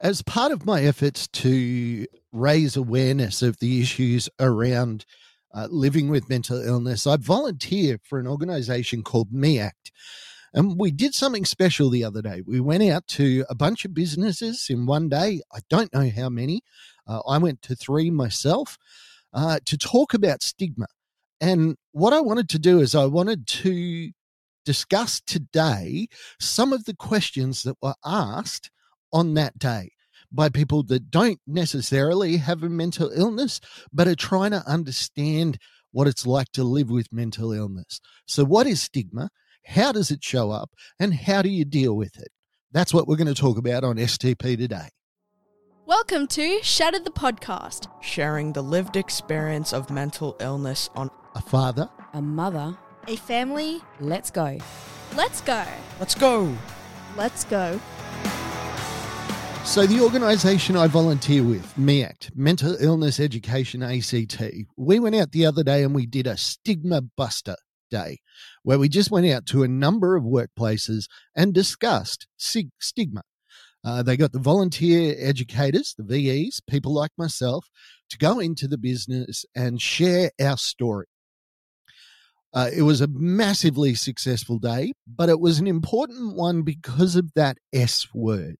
As 0.00 0.20
part 0.20 0.52
of 0.52 0.66
my 0.66 0.82
efforts 0.82 1.26
to 1.28 2.06
raise 2.32 2.76
awareness 2.76 3.40
of 3.40 3.58
the 3.58 3.80
issues 3.80 4.28
around 4.38 5.06
uh, 5.54 5.68
living 5.70 6.10
with 6.10 6.28
mental 6.28 6.60
illness, 6.60 7.06
I 7.06 7.16
volunteer 7.16 7.98
for 8.04 8.18
an 8.18 8.26
organization 8.26 9.02
called 9.02 9.32
MEACT. 9.32 9.90
And 10.52 10.78
we 10.78 10.90
did 10.90 11.14
something 11.14 11.46
special 11.46 11.88
the 11.88 12.04
other 12.04 12.20
day. 12.20 12.42
We 12.46 12.60
went 12.60 12.82
out 12.82 13.06
to 13.08 13.44
a 13.48 13.54
bunch 13.54 13.84
of 13.84 13.94
businesses 13.94 14.66
in 14.68 14.84
one 14.84 15.08
day. 15.08 15.40
I 15.52 15.60
don't 15.70 15.92
know 15.94 16.10
how 16.10 16.28
many. 16.28 16.62
Uh, 17.06 17.20
I 17.26 17.38
went 17.38 17.62
to 17.62 17.74
three 17.74 18.10
myself 18.10 18.76
uh, 19.32 19.60
to 19.64 19.78
talk 19.78 20.12
about 20.12 20.42
stigma. 20.42 20.86
And 21.40 21.76
what 21.92 22.12
I 22.12 22.20
wanted 22.20 22.48
to 22.50 22.58
do 22.58 22.80
is 22.80 22.94
I 22.94 23.06
wanted 23.06 23.46
to 23.46 24.10
discuss 24.64 25.20
today 25.20 26.08
some 26.38 26.72
of 26.72 26.84
the 26.84 26.94
questions 26.94 27.62
that 27.62 27.76
were 27.82 27.94
asked 28.04 28.70
on 29.16 29.32
that 29.32 29.58
day 29.58 29.90
by 30.30 30.50
people 30.50 30.82
that 30.82 31.10
don't 31.10 31.40
necessarily 31.46 32.36
have 32.36 32.62
a 32.62 32.68
mental 32.68 33.10
illness, 33.14 33.62
but 33.90 34.06
are 34.06 34.14
trying 34.14 34.50
to 34.50 34.62
understand 34.66 35.56
what 35.90 36.06
it's 36.06 36.26
like 36.26 36.52
to 36.52 36.62
live 36.62 36.90
with 36.90 37.10
mental 37.10 37.50
illness. 37.50 37.98
So, 38.26 38.44
what 38.44 38.66
is 38.66 38.82
stigma? 38.82 39.30
How 39.64 39.90
does 39.90 40.10
it 40.10 40.22
show 40.22 40.50
up? 40.50 40.70
And 41.00 41.14
how 41.14 41.40
do 41.40 41.48
you 41.48 41.64
deal 41.64 41.96
with 41.96 42.18
it? 42.18 42.28
That's 42.72 42.92
what 42.92 43.08
we're 43.08 43.16
going 43.16 43.34
to 43.34 43.40
talk 43.40 43.56
about 43.56 43.84
on 43.84 43.96
STP 43.96 44.58
today. 44.58 44.90
Welcome 45.86 46.26
to 46.28 46.58
Shattered 46.62 47.06
the 47.06 47.10
Podcast, 47.10 47.88
sharing 48.02 48.52
the 48.52 48.62
lived 48.62 48.96
experience 48.96 49.72
of 49.72 49.88
mental 49.88 50.36
illness 50.40 50.90
on 50.94 51.10
a 51.34 51.40
father, 51.40 51.88
a 52.12 52.20
mother, 52.20 52.76
a 53.08 53.16
family. 53.16 53.80
Let's 53.98 54.30
go. 54.30 54.58
Let's 55.14 55.40
go. 55.40 55.64
Let's 55.98 56.14
go. 56.14 56.54
Let's 57.16 57.44
go. 57.44 57.80
So, 59.66 59.84
the 59.84 60.00
organisation 60.00 60.76
I 60.76 60.86
volunteer 60.86 61.42
with, 61.42 61.76
MEACT, 61.76 62.30
Mental 62.34 62.76
Illness 62.80 63.20
Education 63.20 63.82
ACT, 63.82 64.40
we 64.76 64.98
went 65.00 65.16
out 65.16 65.32
the 65.32 65.44
other 65.44 65.62
day 65.62 65.82
and 65.82 65.94
we 65.94 66.06
did 66.06 66.26
a 66.26 66.38
stigma 66.38 67.02
buster 67.02 67.56
day 67.90 68.20
where 68.62 68.78
we 68.78 68.88
just 68.88 69.10
went 69.10 69.26
out 69.26 69.44
to 69.46 69.64
a 69.64 69.68
number 69.68 70.16
of 70.16 70.22
workplaces 70.22 71.08
and 71.34 71.52
discussed 71.52 72.26
sig- 72.38 72.70
stigma. 72.78 73.22
Uh, 73.84 74.02
they 74.02 74.16
got 74.16 74.32
the 74.32 74.38
volunteer 74.38 75.14
educators, 75.18 75.94
the 75.98 76.04
VEs, 76.04 76.60
people 76.70 76.94
like 76.94 77.12
myself, 77.18 77.66
to 78.08 78.16
go 78.16 78.38
into 78.38 78.66
the 78.68 78.78
business 78.78 79.44
and 79.54 79.82
share 79.82 80.30
our 80.40 80.56
story. 80.56 81.06
Uh, 82.54 82.70
it 82.74 82.82
was 82.82 83.02
a 83.02 83.08
massively 83.08 83.94
successful 83.94 84.58
day, 84.58 84.92
but 85.06 85.28
it 85.28 85.40
was 85.40 85.58
an 85.58 85.66
important 85.66 86.34
one 86.34 86.62
because 86.62 87.14
of 87.14 87.34
that 87.34 87.58
S 87.74 88.06
word 88.14 88.56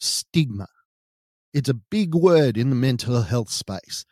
stigma. 0.00 0.66
It's 1.52 1.68
a 1.68 1.74
big 1.74 2.14
word 2.14 2.56
in 2.56 2.70
the 2.70 2.76
mental 2.76 3.22
health 3.22 3.50
space. 3.50 4.04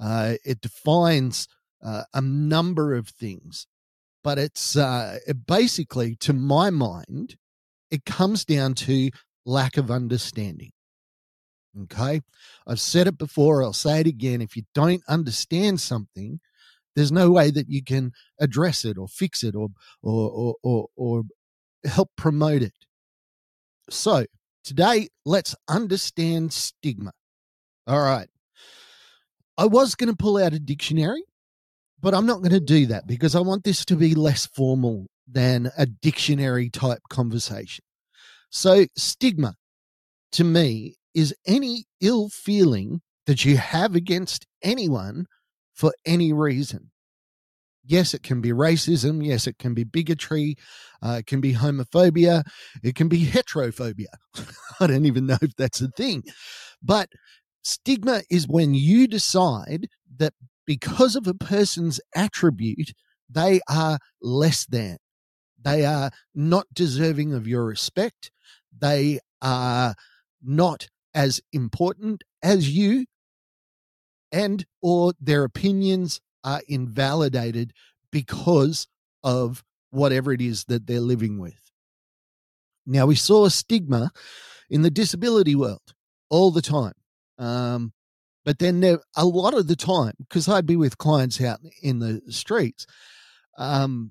Uh, 0.00 0.34
it 0.44 0.60
defines 0.60 1.46
uh, 1.84 2.02
a 2.12 2.20
number 2.20 2.94
of 2.94 3.08
things, 3.08 3.66
but 4.22 4.38
it's 4.38 4.76
uh, 4.76 5.18
it 5.26 5.46
basically, 5.46 6.16
to 6.16 6.32
my 6.32 6.70
mind, 6.70 7.36
it 7.90 8.04
comes 8.04 8.44
down 8.44 8.74
to 8.74 9.10
lack 9.44 9.76
of 9.76 9.90
understanding. 9.90 10.70
Okay. 11.82 12.20
I've 12.66 12.80
said 12.80 13.06
it 13.08 13.18
before, 13.18 13.62
I'll 13.62 13.72
say 13.72 14.00
it 14.00 14.06
again. 14.06 14.40
If 14.40 14.56
you 14.56 14.62
don't 14.74 15.02
understand 15.08 15.80
something, 15.80 16.40
there's 16.94 17.12
no 17.12 17.30
way 17.32 17.50
that 17.50 17.68
you 17.68 17.82
can 17.82 18.12
address 18.38 18.84
it 18.84 18.96
or 18.96 19.08
fix 19.08 19.42
it 19.42 19.54
or 19.56 19.68
or 20.02 20.30
or 20.30 20.54
or, 20.62 20.86
or 20.96 21.22
help 21.84 22.10
promote 22.16 22.62
it. 22.62 22.72
So 23.90 24.26
Today, 24.64 25.08
let's 25.26 25.54
understand 25.68 26.52
stigma. 26.52 27.12
All 27.86 28.00
right. 28.00 28.28
I 29.58 29.66
was 29.66 29.94
going 29.94 30.10
to 30.10 30.16
pull 30.16 30.38
out 30.38 30.54
a 30.54 30.58
dictionary, 30.58 31.22
but 32.00 32.14
I'm 32.14 32.26
not 32.26 32.38
going 32.38 32.50
to 32.50 32.60
do 32.60 32.86
that 32.86 33.06
because 33.06 33.34
I 33.34 33.40
want 33.40 33.64
this 33.64 33.84
to 33.84 33.96
be 33.96 34.14
less 34.14 34.46
formal 34.46 35.06
than 35.30 35.70
a 35.76 35.86
dictionary 35.86 36.70
type 36.70 37.00
conversation. 37.10 37.84
So, 38.50 38.86
stigma 38.96 39.54
to 40.32 40.44
me 40.44 40.96
is 41.14 41.34
any 41.46 41.84
ill 42.00 42.28
feeling 42.30 43.02
that 43.26 43.44
you 43.44 43.56
have 43.56 43.94
against 43.94 44.46
anyone 44.62 45.26
for 45.74 45.92
any 46.06 46.32
reason. 46.32 46.90
Yes, 47.86 48.14
it 48.14 48.22
can 48.22 48.40
be 48.40 48.50
racism. 48.50 49.24
Yes, 49.24 49.46
it 49.46 49.58
can 49.58 49.74
be 49.74 49.84
bigotry. 49.84 50.56
Uh, 51.02 51.16
it 51.18 51.26
can 51.26 51.40
be 51.40 51.52
homophobia. 51.52 52.42
It 52.82 52.94
can 52.94 53.08
be 53.08 53.26
heterophobia. 53.26 54.06
I 54.80 54.86
don't 54.86 55.06
even 55.06 55.26
know 55.26 55.38
if 55.42 55.54
that's 55.56 55.80
a 55.80 55.88
thing. 55.88 56.22
But 56.82 57.10
stigma 57.62 58.22
is 58.30 58.48
when 58.48 58.74
you 58.74 59.06
decide 59.06 59.88
that 60.16 60.34
because 60.66 61.16
of 61.16 61.26
a 61.26 61.34
person's 61.34 62.00
attribute, 62.14 62.92
they 63.28 63.60
are 63.68 63.98
less 64.22 64.66
than. 64.66 64.98
They 65.62 65.84
are 65.84 66.10
not 66.34 66.66
deserving 66.74 67.32
of 67.32 67.48
your 67.48 67.64
respect. 67.64 68.30
They 68.76 69.20
are 69.40 69.94
not 70.42 70.88
as 71.14 71.40
important 71.52 72.22
as 72.42 72.70
you 72.70 73.06
and 74.32 74.66
or 74.82 75.12
their 75.20 75.44
opinions 75.44 76.20
are 76.42 76.60
invalidated 76.68 77.72
because 78.10 78.86
of 79.22 79.62
whatever 79.90 80.32
it 80.32 80.42
is 80.42 80.64
that 80.64 80.86
they're 80.86 81.00
living 81.00 81.38
with. 81.38 81.54
Now, 82.84 83.06
we 83.06 83.14
saw 83.14 83.46
a 83.46 83.50
stigma 83.50 84.10
in 84.74 84.82
the 84.82 84.90
disability 84.90 85.54
world 85.54 85.94
all 86.30 86.50
the 86.50 86.60
time. 86.60 86.94
Um, 87.38 87.92
but 88.44 88.58
then 88.58 88.80
there, 88.80 88.98
a 89.16 89.24
lot 89.24 89.54
of 89.54 89.68
the 89.68 89.76
time, 89.76 90.14
because 90.18 90.48
I'd 90.48 90.66
be 90.66 90.74
with 90.74 90.98
clients 90.98 91.40
out 91.40 91.60
in 91.80 92.00
the 92.00 92.20
streets, 92.28 92.84
um, 93.56 94.10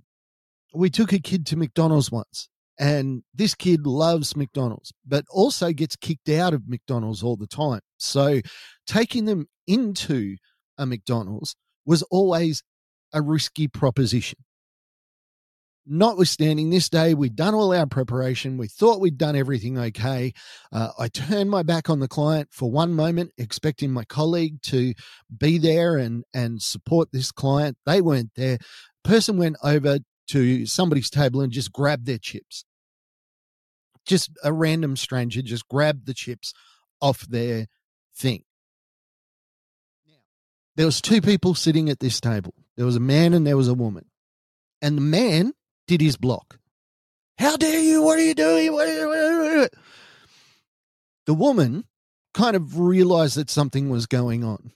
we 0.73 0.89
took 0.89 1.11
a 1.11 1.19
kid 1.19 1.45
to 1.47 1.57
McDonald's 1.57 2.11
once, 2.11 2.47
and 2.79 3.23
this 3.35 3.55
kid 3.55 3.85
loves 3.85 4.37
McDonald's, 4.37 4.93
but 5.05 5.25
also 5.29 5.73
gets 5.73 5.97
kicked 5.97 6.29
out 6.29 6.53
of 6.53 6.69
McDonald's 6.69 7.23
all 7.23 7.35
the 7.35 7.45
time. 7.45 7.81
So 7.97 8.39
taking 8.87 9.25
them 9.25 9.49
into 9.67 10.37
a 10.77 10.85
McDonald's 10.85 11.57
was 11.85 12.03
always 12.03 12.63
a 13.11 13.21
risky 13.21 13.67
proposition. 13.67 14.39
Notwithstanding 15.85 16.69
this 16.69 16.89
day, 16.89 17.13
we'd 17.13 17.35
done 17.35 17.53
all 17.53 17.73
our 17.73 17.85
preparation. 17.85 18.57
We 18.57 18.67
thought 18.67 19.01
we'd 19.01 19.17
done 19.17 19.35
everything 19.35 19.77
okay. 19.77 20.33
Uh, 20.71 20.91
I 20.97 21.09
turned 21.09 21.49
my 21.49 21.63
back 21.63 21.89
on 21.89 21.99
the 21.99 22.07
client 22.07 22.49
for 22.51 22.71
one 22.71 22.93
moment, 22.93 23.31
expecting 23.37 23.91
my 23.91 24.05
colleague 24.05 24.61
to 24.63 24.93
be 25.35 25.57
there 25.57 25.97
and, 25.97 26.23
and 26.33 26.61
support 26.61 27.09
this 27.11 27.31
client. 27.31 27.77
They 27.85 28.01
weren't 28.01 28.31
there. 28.35 28.59
Person 29.03 29.37
went 29.37 29.57
over 29.61 29.99
to 30.27 30.65
somebody's 30.65 31.09
table 31.09 31.41
and 31.41 31.51
just 31.51 31.73
grabbed 31.73 32.05
their 32.05 32.17
chips. 32.17 32.63
Just 34.05 34.31
a 34.43 34.53
random 34.53 34.95
stranger 34.95 35.41
just 35.41 35.67
grabbed 35.67 36.05
the 36.05 36.13
chips 36.13 36.53
off 37.01 37.21
their 37.27 37.67
thing 38.15 38.43
there 40.75 40.85
was 40.85 41.01
two 41.01 41.21
people 41.21 41.55
sitting 41.55 41.89
at 41.89 41.99
this 41.99 42.19
table. 42.19 42.53
There 42.75 42.85
was 42.85 42.95
a 42.95 43.01
man 43.01 43.33
and 43.33 43.45
there 43.45 43.57
was 43.57 43.67
a 43.67 43.73
woman. 43.73 44.05
And 44.81 44.97
the 44.97 45.01
man 45.01 45.53
did 45.87 46.01
his 46.01 46.17
block. 46.17 46.59
How 47.37 47.57
dare 47.57 47.79
you? 47.79 48.01
What 48.01 48.19
are 48.19 48.23
you 48.23 48.35
doing? 48.35 48.71
What 48.71 48.87
are 48.87 48.93
you, 48.93 49.07
what 49.07 49.17
are 49.17 49.61
you? 49.61 49.67
The 51.25 51.33
woman 51.33 51.85
kind 52.33 52.55
of 52.55 52.79
realized 52.79 53.37
that 53.37 53.49
something 53.49 53.89
was 53.89 54.05
going 54.05 54.43
on. 54.43 54.71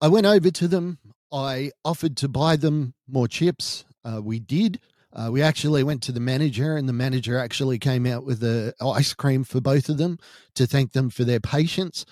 I 0.00 0.08
went 0.08 0.26
over 0.26 0.50
to 0.50 0.68
them. 0.68 0.98
I 1.32 1.72
offered 1.84 2.16
to 2.18 2.28
buy 2.28 2.56
them 2.56 2.94
more 3.08 3.28
chips. 3.28 3.84
Uh, 4.04 4.20
we 4.22 4.38
did. 4.38 4.80
Uh, 5.12 5.30
we 5.32 5.42
actually 5.42 5.82
went 5.82 6.02
to 6.02 6.12
the 6.12 6.20
manager, 6.20 6.76
and 6.76 6.88
the 6.88 6.92
manager 6.92 7.38
actually 7.38 7.78
came 7.78 8.06
out 8.06 8.24
with 8.24 8.42
a 8.42 8.74
ice 8.80 9.14
cream 9.14 9.42
for 9.42 9.60
both 9.60 9.88
of 9.88 9.98
them 9.98 10.18
to 10.54 10.66
thank 10.66 10.92
them 10.92 11.10
for 11.10 11.24
their 11.24 11.40
patience. 11.40 12.04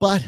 But 0.00 0.24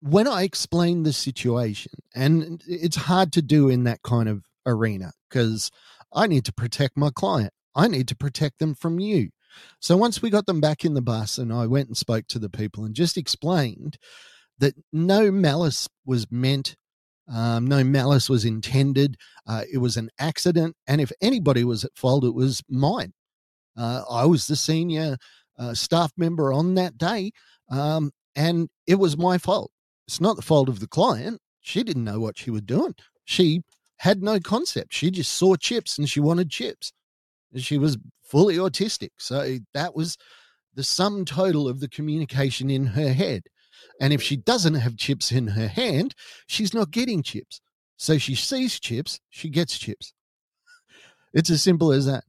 when 0.00 0.28
I 0.28 0.42
explain 0.42 1.02
the 1.02 1.12
situation, 1.12 1.92
and 2.14 2.62
it's 2.66 2.96
hard 2.96 3.32
to 3.32 3.42
do 3.42 3.68
in 3.68 3.84
that 3.84 4.02
kind 4.02 4.28
of 4.28 4.44
arena 4.66 5.12
because 5.28 5.70
I 6.12 6.26
need 6.26 6.44
to 6.46 6.52
protect 6.52 6.96
my 6.96 7.10
client, 7.10 7.52
I 7.74 7.88
need 7.88 8.08
to 8.08 8.16
protect 8.16 8.58
them 8.58 8.74
from 8.74 9.00
you. 9.00 9.30
So 9.80 9.96
once 9.96 10.22
we 10.22 10.30
got 10.30 10.46
them 10.46 10.60
back 10.60 10.84
in 10.84 10.94
the 10.94 11.02
bus, 11.02 11.38
and 11.38 11.52
I 11.52 11.66
went 11.66 11.88
and 11.88 11.96
spoke 11.96 12.26
to 12.28 12.38
the 12.38 12.50
people 12.50 12.84
and 12.84 12.94
just 12.94 13.16
explained 13.16 13.98
that 14.58 14.74
no 14.92 15.30
malice 15.30 15.88
was 16.04 16.26
meant, 16.30 16.76
um, 17.32 17.66
no 17.66 17.84
malice 17.84 18.28
was 18.28 18.44
intended. 18.44 19.16
Uh, 19.46 19.64
it 19.72 19.78
was 19.78 19.96
an 19.96 20.10
accident, 20.18 20.76
and 20.86 21.00
if 21.00 21.12
anybody 21.20 21.64
was 21.64 21.84
at 21.84 21.96
fault, 21.96 22.24
it 22.24 22.34
was 22.34 22.62
mine. 22.68 23.12
Uh, 23.76 24.02
I 24.10 24.26
was 24.26 24.46
the 24.46 24.56
senior 24.56 25.16
uh, 25.58 25.74
staff 25.74 26.12
member 26.16 26.52
on 26.52 26.74
that 26.74 26.98
day, 26.98 27.32
um, 27.70 28.12
and 28.36 28.68
it 28.86 28.96
was 28.96 29.16
my 29.16 29.38
fault. 29.38 29.70
It's 30.08 30.22
not 30.22 30.36
the 30.36 30.42
fault 30.42 30.70
of 30.70 30.80
the 30.80 30.88
client. 30.88 31.38
She 31.60 31.84
didn't 31.84 32.04
know 32.04 32.18
what 32.18 32.38
she 32.38 32.50
was 32.50 32.62
doing. 32.62 32.94
She 33.26 33.60
had 33.98 34.22
no 34.22 34.40
concept. 34.40 34.94
She 34.94 35.10
just 35.10 35.34
saw 35.34 35.54
chips 35.54 35.98
and 35.98 36.08
she 36.08 36.18
wanted 36.18 36.48
chips. 36.48 36.94
She 37.56 37.76
was 37.76 37.98
fully 38.22 38.56
autistic. 38.56 39.10
So 39.18 39.58
that 39.74 39.94
was 39.94 40.16
the 40.74 40.82
sum 40.82 41.26
total 41.26 41.68
of 41.68 41.80
the 41.80 41.90
communication 41.90 42.70
in 42.70 42.86
her 42.86 43.12
head. 43.12 43.42
And 44.00 44.14
if 44.14 44.22
she 44.22 44.38
doesn't 44.38 44.74
have 44.74 44.96
chips 44.96 45.30
in 45.30 45.48
her 45.48 45.68
hand, 45.68 46.14
she's 46.46 46.72
not 46.72 46.90
getting 46.90 47.22
chips. 47.22 47.60
So 47.98 48.16
she 48.16 48.34
sees 48.34 48.80
chips, 48.80 49.20
she 49.28 49.50
gets 49.50 49.78
chips. 49.78 50.14
It's 51.34 51.50
as 51.50 51.62
simple 51.62 51.92
as 51.92 52.06
that. 52.06 52.24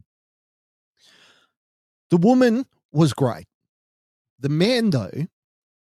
The 2.09 2.17
woman 2.17 2.65
was 2.91 3.13
great. 3.13 3.45
The 4.37 4.49
man, 4.49 4.89
though, 4.89 5.27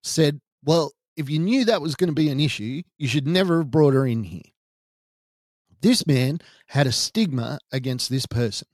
said, 0.02 0.40
Well, 0.62 0.92
if 1.18 1.28
you 1.28 1.40
knew 1.40 1.64
that 1.64 1.82
was 1.82 1.96
going 1.96 2.08
to 2.08 2.14
be 2.14 2.30
an 2.30 2.38
issue, 2.38 2.82
you 2.96 3.08
should 3.08 3.26
never 3.26 3.58
have 3.58 3.70
brought 3.70 3.92
her 3.92 4.06
in 4.06 4.22
here. 4.22 4.42
This 5.80 6.06
man 6.06 6.40
had 6.68 6.86
a 6.86 6.92
stigma 6.92 7.58
against 7.72 8.08
this 8.08 8.24
person. 8.24 8.68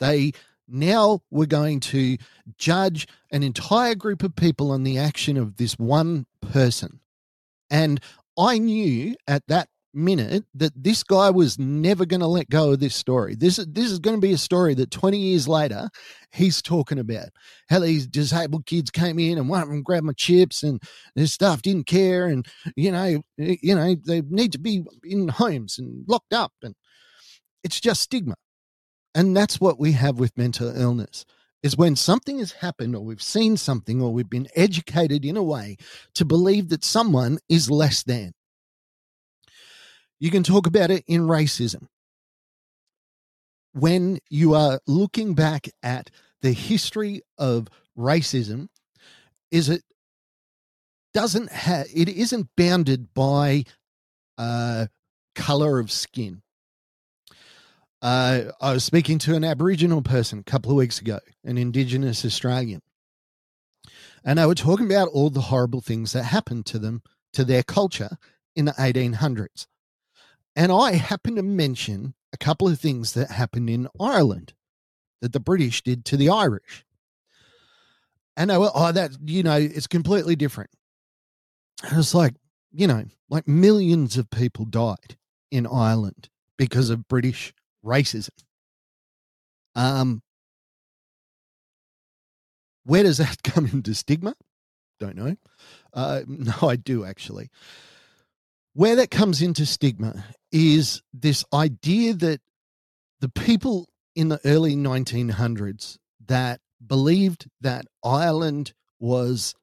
They 0.00 0.32
now 0.66 1.20
were 1.30 1.46
going 1.46 1.80
to 1.80 2.16
judge 2.56 3.06
an 3.30 3.42
entire 3.42 3.94
group 3.94 4.22
of 4.22 4.34
people 4.34 4.70
on 4.70 4.84
the 4.84 4.98
action 4.98 5.36
of 5.36 5.56
this 5.56 5.74
one 5.78 6.26
person. 6.40 7.00
And 7.68 8.00
I 8.38 8.58
knew 8.58 9.14
at 9.28 9.46
that 9.48 9.68
minute 9.92 10.44
that 10.54 10.72
this 10.76 11.02
guy 11.02 11.30
was 11.30 11.58
never 11.58 12.06
going 12.06 12.20
to 12.20 12.26
let 12.26 12.48
go 12.48 12.72
of 12.72 12.80
this 12.80 12.94
story. 12.94 13.34
This 13.34 13.56
this 13.68 13.90
is 13.90 13.98
going 13.98 14.16
to 14.16 14.20
be 14.20 14.32
a 14.32 14.38
story 14.38 14.74
that 14.74 14.90
20 14.90 15.18
years 15.18 15.48
later 15.48 15.88
he's 16.32 16.62
talking 16.62 16.98
about 16.98 17.28
how 17.68 17.80
these 17.80 18.06
disabled 18.06 18.66
kids 18.66 18.90
came 18.90 19.18
in 19.18 19.38
and 19.38 19.48
one 19.48 19.62
of 19.62 19.68
them 19.68 19.82
grabbed 19.82 20.06
my 20.06 20.12
chips 20.12 20.62
and 20.62 20.82
this 21.16 21.32
stuff 21.32 21.62
didn't 21.62 21.86
care 21.86 22.26
and 22.26 22.46
you 22.76 22.90
know 22.92 23.22
you 23.36 23.74
know 23.74 23.96
they 24.06 24.22
need 24.28 24.52
to 24.52 24.58
be 24.58 24.82
in 25.04 25.28
homes 25.28 25.78
and 25.78 26.04
locked 26.06 26.32
up 26.32 26.52
and 26.62 26.74
it's 27.64 27.80
just 27.80 28.02
stigma. 28.02 28.36
And 29.14 29.36
that's 29.36 29.60
what 29.60 29.80
we 29.80 29.92
have 29.92 30.18
with 30.18 30.38
mental 30.38 30.74
illness 30.74 31.24
is 31.62 31.76
when 31.76 31.96
something 31.96 32.38
has 32.38 32.52
happened 32.52 32.96
or 32.96 33.04
we've 33.04 33.22
seen 33.22 33.56
something 33.56 34.00
or 34.00 34.12
we've 34.12 34.30
been 34.30 34.48
educated 34.56 35.24
in 35.24 35.36
a 35.36 35.42
way 35.42 35.76
to 36.14 36.24
believe 36.24 36.68
that 36.70 36.84
someone 36.84 37.38
is 37.48 37.70
less 37.70 38.02
than 38.02 38.32
you 40.20 40.30
can 40.30 40.42
talk 40.42 40.66
about 40.66 40.90
it 40.90 41.02
in 41.08 41.22
racism. 41.22 41.86
When 43.72 44.18
you 44.28 44.54
are 44.54 44.80
looking 44.86 45.34
back 45.34 45.68
at 45.82 46.10
the 46.42 46.52
history 46.52 47.22
of 47.38 47.68
racism, 47.96 48.68
is 49.50 49.68
it 49.68 49.82
doesn't 51.14 51.50
have 51.50 51.86
it 51.92 52.08
isn't 52.08 52.48
bounded 52.56 53.12
by 53.14 53.64
uh, 54.38 54.86
color 55.34 55.78
of 55.78 55.90
skin. 55.90 56.42
Uh, 58.02 58.44
I 58.60 58.72
was 58.72 58.84
speaking 58.84 59.18
to 59.20 59.34
an 59.34 59.44
Aboriginal 59.44 60.02
person 60.02 60.38
a 60.38 60.44
couple 60.44 60.70
of 60.70 60.76
weeks 60.76 61.00
ago, 61.00 61.18
an 61.44 61.58
Indigenous 61.58 62.24
Australian, 62.24 62.82
and 64.24 64.38
they 64.38 64.46
were 64.46 64.54
talking 64.54 64.86
about 64.86 65.08
all 65.08 65.30
the 65.30 65.40
horrible 65.42 65.80
things 65.80 66.12
that 66.12 66.24
happened 66.24 66.66
to 66.66 66.78
them, 66.78 67.02
to 67.34 67.44
their 67.44 67.62
culture 67.62 68.16
in 68.56 68.64
the 68.64 68.72
1800s. 68.72 69.66
And 70.56 70.72
I 70.72 70.92
happen 70.92 71.36
to 71.36 71.42
mention 71.42 72.14
a 72.32 72.36
couple 72.36 72.68
of 72.68 72.80
things 72.80 73.12
that 73.14 73.30
happened 73.30 73.70
in 73.70 73.88
Ireland 74.00 74.54
that 75.20 75.32
the 75.32 75.40
British 75.40 75.82
did 75.82 76.04
to 76.06 76.16
the 76.16 76.28
Irish. 76.28 76.84
And 78.36 78.50
they 78.50 78.58
were, 78.58 78.70
oh, 78.74 78.92
that, 78.92 79.12
you 79.24 79.42
know, 79.42 79.56
it's 79.56 79.86
completely 79.86 80.36
different. 80.36 80.70
And 81.84 81.98
it's 81.98 82.14
like, 82.14 82.34
you 82.72 82.86
know, 82.86 83.04
like 83.28 83.46
millions 83.46 84.16
of 84.16 84.30
people 84.30 84.64
died 84.64 85.16
in 85.50 85.66
Ireland 85.66 86.28
because 86.56 86.90
of 86.90 87.08
British 87.08 87.52
racism. 87.84 88.30
Um, 89.74 90.22
where 92.84 93.02
does 93.02 93.18
that 93.18 93.42
come 93.44 93.66
into 93.66 93.94
stigma? 93.94 94.34
Don't 94.98 95.16
know. 95.16 95.36
Uh, 95.92 96.22
no, 96.26 96.68
I 96.68 96.76
do 96.76 97.04
actually. 97.04 97.50
Where 98.72 98.96
that 98.96 99.10
comes 99.10 99.42
into 99.42 99.66
stigma 99.66 100.24
is 100.52 101.02
this 101.12 101.44
idea 101.52 102.14
that 102.14 102.40
the 103.20 103.28
people 103.28 103.88
in 104.14 104.28
the 104.28 104.40
early 104.44 104.74
1900s 104.74 105.98
that 106.26 106.60
believed 106.84 107.48
that 107.60 107.86
Ireland 108.04 108.72
was 108.98 109.54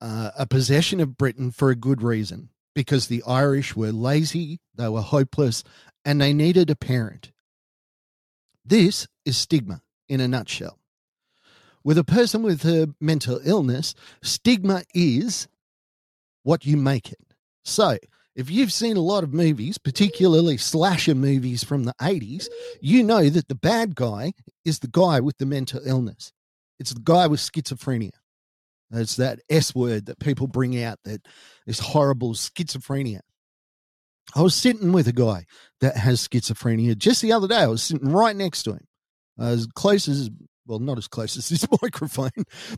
uh, 0.00 0.30
a 0.38 0.46
possession 0.46 1.00
of 1.00 1.16
Britain 1.16 1.50
for 1.50 1.70
a 1.70 1.76
good 1.76 2.02
reason 2.02 2.50
because 2.74 3.08
the 3.08 3.22
Irish 3.26 3.74
were 3.74 3.92
lazy, 3.92 4.60
they 4.74 4.88
were 4.88 5.00
hopeless, 5.00 5.64
and 6.04 6.20
they 6.20 6.32
needed 6.32 6.70
a 6.70 6.76
parent. 6.76 7.32
This 8.64 9.08
is 9.24 9.36
stigma 9.36 9.82
in 10.08 10.20
a 10.20 10.28
nutshell. 10.28 10.78
With 11.82 11.98
a 11.98 12.04
person 12.04 12.42
with 12.42 12.64
a 12.64 12.94
mental 13.00 13.40
illness, 13.42 13.94
stigma 14.22 14.82
is 14.94 15.48
what 16.42 16.64
you 16.64 16.76
make 16.76 17.12
it. 17.12 17.18
So, 17.64 17.98
if 18.34 18.50
you've 18.50 18.72
seen 18.72 18.96
a 18.96 19.00
lot 19.00 19.24
of 19.24 19.34
movies, 19.34 19.78
particularly 19.78 20.58
slasher 20.58 21.14
movies 21.14 21.64
from 21.64 21.84
the 21.84 21.94
80s, 22.00 22.46
you 22.80 23.02
know 23.02 23.28
that 23.28 23.48
the 23.48 23.56
bad 23.56 23.96
guy 23.96 24.32
is 24.64 24.78
the 24.78 24.88
guy 24.88 25.18
with 25.18 25.36
the 25.38 25.46
mental 25.46 25.80
illness. 25.84 26.32
It's 26.78 26.92
the 26.92 27.00
guy 27.02 27.26
with 27.26 27.40
schizophrenia. 27.40 28.12
It's 28.92 29.16
that 29.16 29.40
S 29.50 29.74
word 29.74 30.06
that 30.06 30.20
people 30.20 30.46
bring 30.46 30.82
out 30.82 30.98
that 31.04 31.26
is 31.66 31.78
horrible 31.78 32.34
schizophrenia. 32.34 33.20
I 34.34 34.42
was 34.42 34.54
sitting 34.54 34.92
with 34.92 35.08
a 35.08 35.12
guy 35.12 35.44
that 35.80 35.96
has 35.96 36.26
schizophrenia 36.26 36.96
just 36.96 37.22
the 37.22 37.32
other 37.32 37.48
day. 37.48 37.56
I 37.56 37.66
was 37.66 37.82
sitting 37.82 38.12
right 38.12 38.36
next 38.36 38.62
to 38.64 38.72
him, 38.72 38.86
as 39.38 39.66
close 39.66 40.06
as, 40.06 40.30
well, 40.66 40.78
not 40.78 40.98
as 40.98 41.08
close 41.08 41.36
as 41.36 41.48
this 41.48 41.66
microphone, 41.82 42.30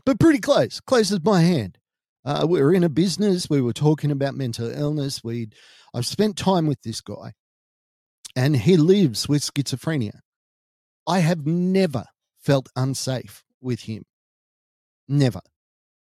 but 0.05 0.19
pretty 0.19 0.39
close, 0.39 0.79
close 0.79 1.11
as 1.11 1.23
my 1.23 1.41
hand. 1.41 1.77
Uh, 2.23 2.45
we 2.47 2.61
were 2.61 2.73
in 2.73 2.83
a 2.83 2.89
business. 2.89 3.49
We 3.49 3.61
were 3.61 3.73
talking 3.73 4.11
about 4.11 4.35
mental 4.35 4.69
illness. 4.69 5.23
We, 5.23 5.49
I've 5.93 6.05
spent 6.05 6.37
time 6.37 6.67
with 6.67 6.81
this 6.83 7.01
guy, 7.01 7.33
and 8.35 8.55
he 8.55 8.77
lives 8.77 9.27
with 9.27 9.41
schizophrenia. 9.41 10.19
I 11.07 11.19
have 11.19 11.45
never 11.45 12.05
felt 12.39 12.69
unsafe 12.75 13.43
with 13.61 13.81
him, 13.81 14.03
never, 15.07 15.41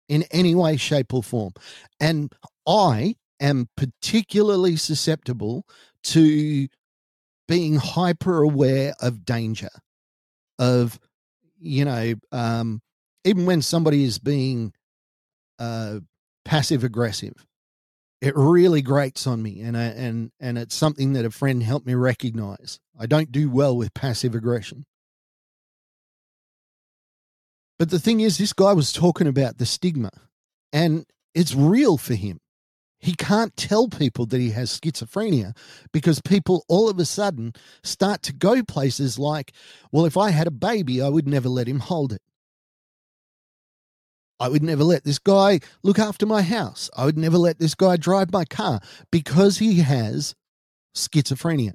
in 0.08 0.24
any 0.30 0.54
way, 0.54 0.76
shape, 0.76 1.12
or 1.12 1.22
form. 1.22 1.52
And 2.00 2.32
I 2.66 3.16
am 3.40 3.68
particularly 3.76 4.76
susceptible 4.76 5.66
to 6.04 6.68
being 7.48 7.76
hyper 7.76 8.42
aware 8.42 8.94
of 9.00 9.24
danger, 9.24 9.70
of 10.58 10.98
you 11.58 11.84
know, 11.84 12.14
um, 12.32 12.80
even 13.25 13.46
when 13.46 13.62
somebody 13.62 14.04
is 14.04 14.18
being 14.18 14.72
uh, 15.58 16.00
passive 16.44 16.84
aggressive. 16.84 17.46
It 18.20 18.34
really 18.36 18.82
grates 18.82 19.26
on 19.26 19.42
me, 19.42 19.60
and 19.60 19.76
I, 19.76 19.84
and 19.84 20.30
and 20.40 20.56
it's 20.56 20.75
something 20.75 21.12
that 21.12 21.26
a 21.26 21.30
friend 21.30 21.62
helped 21.62 21.86
me 21.86 21.94
recognize. 21.94 22.80
I 22.98 23.06
don't 23.06 23.30
do 23.30 23.50
well 23.50 23.76
with 23.76 23.92
passive 23.94 24.34
aggression. 24.34 24.86
But 27.78 27.90
the 27.90 27.98
thing 27.98 28.20
is, 28.20 28.38
this 28.38 28.54
guy 28.54 28.72
was 28.72 28.92
talking 28.92 29.26
about 29.26 29.58
the 29.58 29.66
stigma, 29.66 30.10
and 30.72 31.04
it's 31.34 31.54
real 31.54 31.98
for 31.98 32.14
him. 32.14 32.40
He 32.98 33.14
can't 33.14 33.54
tell 33.56 33.88
people 33.88 34.25
that 34.26 34.40
he 34.40 34.50
has 34.50 34.80
schizophrenia 34.80 35.54
because 35.92 36.20
people 36.22 36.64
all 36.68 36.88
of 36.88 36.98
a 36.98 37.04
sudden 37.04 37.52
start 37.82 38.22
to 38.22 38.32
go 38.32 38.62
places 38.62 39.18
like, 39.18 39.52
well, 39.92 40.06
if 40.06 40.16
I 40.16 40.30
had 40.30 40.46
a 40.46 40.50
baby, 40.50 41.02
I 41.02 41.10
would 41.10 41.28
never 41.28 41.48
let 41.50 41.68
him 41.68 41.80
hold 41.80 42.14
it. 42.14 42.22
I 44.38 44.49
would 44.49 44.62
never 44.62 44.85
let 44.85 45.05
this 45.05 45.19
guy 45.19 45.61
look 45.83 45.99
after 45.99 46.26
my 46.26 46.43
house. 46.43 46.90
I 46.97 47.05
would 47.05 47.16
never 47.16 47.38
let 47.38 47.59
this 47.59 47.75
guy 47.75 47.97
drive 47.97 48.33
my 48.33 48.45
car 48.45 48.81
because 49.11 49.59
he 49.59 49.81
has 49.81 50.35
schizophrenia. 50.95 51.73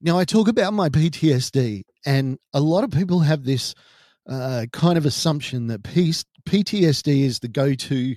Now, 0.00 0.18
I 0.18 0.24
talk 0.24 0.48
about 0.48 0.72
my 0.72 0.88
PTSD, 0.88 1.82
and 2.04 2.38
a 2.52 2.60
lot 2.60 2.84
of 2.84 2.90
people 2.90 3.20
have 3.20 3.44
this 3.44 3.74
uh, 4.28 4.66
kind 4.72 4.98
of 4.98 5.06
assumption 5.06 5.66
that 5.68 5.82
PTSD 5.82 7.22
is 7.22 7.38
the 7.38 7.48
go 7.48 7.74
to 7.74 8.16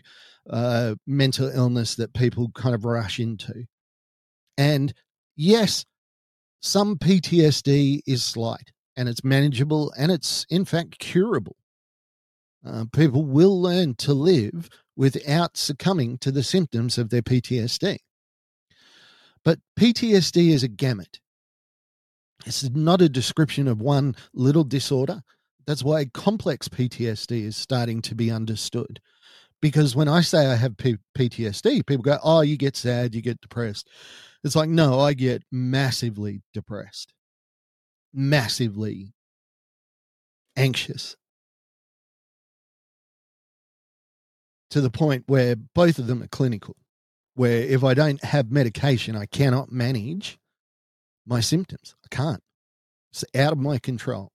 uh, 0.50 0.96
mental 1.08 1.50
illness 1.50 1.96
that 1.96 2.14
people 2.14 2.52
kind 2.54 2.76
of 2.76 2.86
rush 2.86 3.20
into. 3.20 3.66
And 4.58 4.94
yes, 5.36 5.86
some 6.62 6.98
PTSD 6.98 8.02
is 8.06 8.24
slight 8.24 8.72
and 8.98 9.08
it's 9.08 9.24
manageable 9.24 9.94
and 9.98 10.12
it's, 10.12 10.46
in 10.50 10.66
fact, 10.66 11.00
curable. 11.00 11.56
Uh, 12.66 12.86
people 12.92 13.24
will 13.24 13.62
learn 13.62 13.96
to 13.96 14.14
live 14.14 14.70
without 14.96 15.56
succumbing 15.56 16.18
to 16.18 16.32
the 16.32 16.44
symptoms 16.44 16.98
of 16.98 17.10
their 17.10 17.22
PTSD. 17.22 17.98
But 19.46 19.60
PTSD 19.80 20.50
is 20.50 20.64
a 20.64 20.68
gamut. 20.68 21.20
It's 22.46 22.70
not 22.70 23.02
a 23.02 23.10
description 23.10 23.68
of 23.68 23.82
one 23.82 24.16
little 24.34 24.64
disorder. 24.64 25.22
That's 25.66 25.84
why 25.84 26.06
complex 26.06 26.68
PTSD 26.68 27.44
is 27.44 27.56
starting 27.56 28.02
to 28.04 28.16
be 28.16 28.32
understood. 28.32 29.00
Because 29.62 29.96
when 29.96 30.08
I 30.08 30.22
say 30.22 30.48
I 30.48 30.56
have 30.56 30.78
P- 30.78 30.98
PTSD, 31.18 31.86
people 31.86 32.04
go, 32.04 32.18
oh, 32.24 32.42
you 32.42 32.58
get 32.58 32.78
sad, 32.78 33.14
you 33.14 33.22
get 33.22 33.42
depressed. 33.42 33.90
It's 34.44 34.56
like, 34.56 34.70
no, 34.70 35.00
I 35.00 35.14
get 35.14 35.44
massively 35.52 36.42
depressed, 36.54 37.14
massively 38.14 39.14
anxious 40.56 41.16
to 44.72 44.82
the 44.82 44.90
point 44.90 45.24
where 45.28 45.56
both 45.56 46.00
of 46.00 46.08
them 46.08 46.22
are 46.22 46.28
clinical, 46.28 46.76
where 47.36 47.62
if 47.62 47.84
I 47.84 47.94
don't 47.94 48.24
have 48.24 48.52
medication, 48.52 49.16
I 49.16 49.26
cannot 49.26 49.72
manage 49.72 50.38
my 51.26 51.40
symptoms. 51.40 51.96
I 52.04 52.16
can't. 52.16 52.44
It's 53.12 53.26
out 53.36 53.54
of 53.54 53.60
my 53.60 53.80
control. 53.80 54.32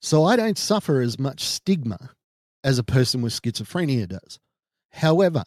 So 0.00 0.24
I 0.24 0.36
don't 0.36 0.58
suffer 0.58 1.00
as 1.00 1.18
much 1.18 1.42
stigma 1.42 2.10
as 2.62 2.78
a 2.78 2.84
person 2.84 3.22
with 3.22 3.32
schizophrenia 3.32 4.08
does. 4.08 4.38
However, 4.92 5.44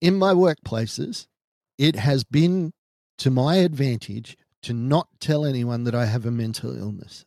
in 0.00 0.16
my 0.16 0.32
workplaces, 0.32 1.26
it 1.78 1.96
has 1.96 2.24
been 2.24 2.72
to 3.18 3.30
my 3.30 3.56
advantage 3.56 4.36
to 4.62 4.72
not 4.72 5.08
tell 5.20 5.44
anyone 5.44 5.84
that 5.84 5.94
I 5.94 6.06
have 6.06 6.26
a 6.26 6.30
mental 6.30 6.76
illness 6.76 7.24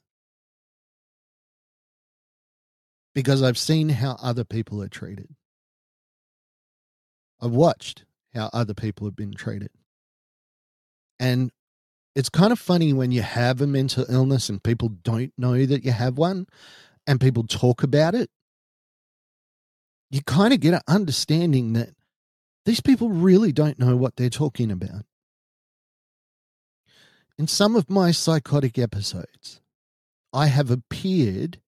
because 3.14 3.42
I've 3.42 3.58
seen 3.58 3.90
how 3.90 4.18
other 4.22 4.44
people 4.44 4.82
are 4.82 4.88
treated. 4.90 5.36
I've 7.42 7.52
watched 7.52 8.06
how 8.34 8.50
other 8.54 8.74
people 8.74 9.08
have 9.08 9.16
been 9.16 9.34
treated. 9.34 9.72
And 11.20 11.52
it's 12.16 12.30
kind 12.30 12.52
of 12.52 12.60
funny 12.60 12.94
when 12.94 13.12
you 13.12 13.22
have 13.22 13.62
a 13.62 13.68
mental 13.68 14.06
illness 14.10 14.50
and 14.50 14.64
people 14.64 14.90
don't 14.90 15.34
know 15.38 15.66
that 15.66 15.84
you 15.84 15.92
have 15.92 16.18
one 16.18 16.48
and 17.08 17.20
people 17.20 17.44
talk 17.44 17.84
about 17.84 18.16
it. 18.16 18.30
You 20.12 20.22
kind 20.24 20.54
of 20.54 20.60
get 20.60 20.74
an 20.74 20.82
understanding 20.88 21.74
that 21.74 21.90
these 22.66 22.82
people 22.82 23.10
really 23.10 23.52
don't 23.52 23.80
know 23.80 23.96
what 23.96 24.16
they're 24.16 24.30
talking 24.30 24.72
about. 24.72 25.06
In 27.38 27.48
some 27.48 27.76
of 27.76 27.90
my 27.90 28.12
psychotic 28.12 28.78
episodes, 28.78 29.62
I 30.34 30.48
have 30.48 30.70
appeared 30.70 31.62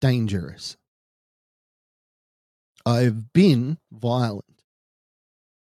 dangerous. 0.00 0.76
I've 2.86 3.32
been 3.32 3.78
violent, 3.92 4.62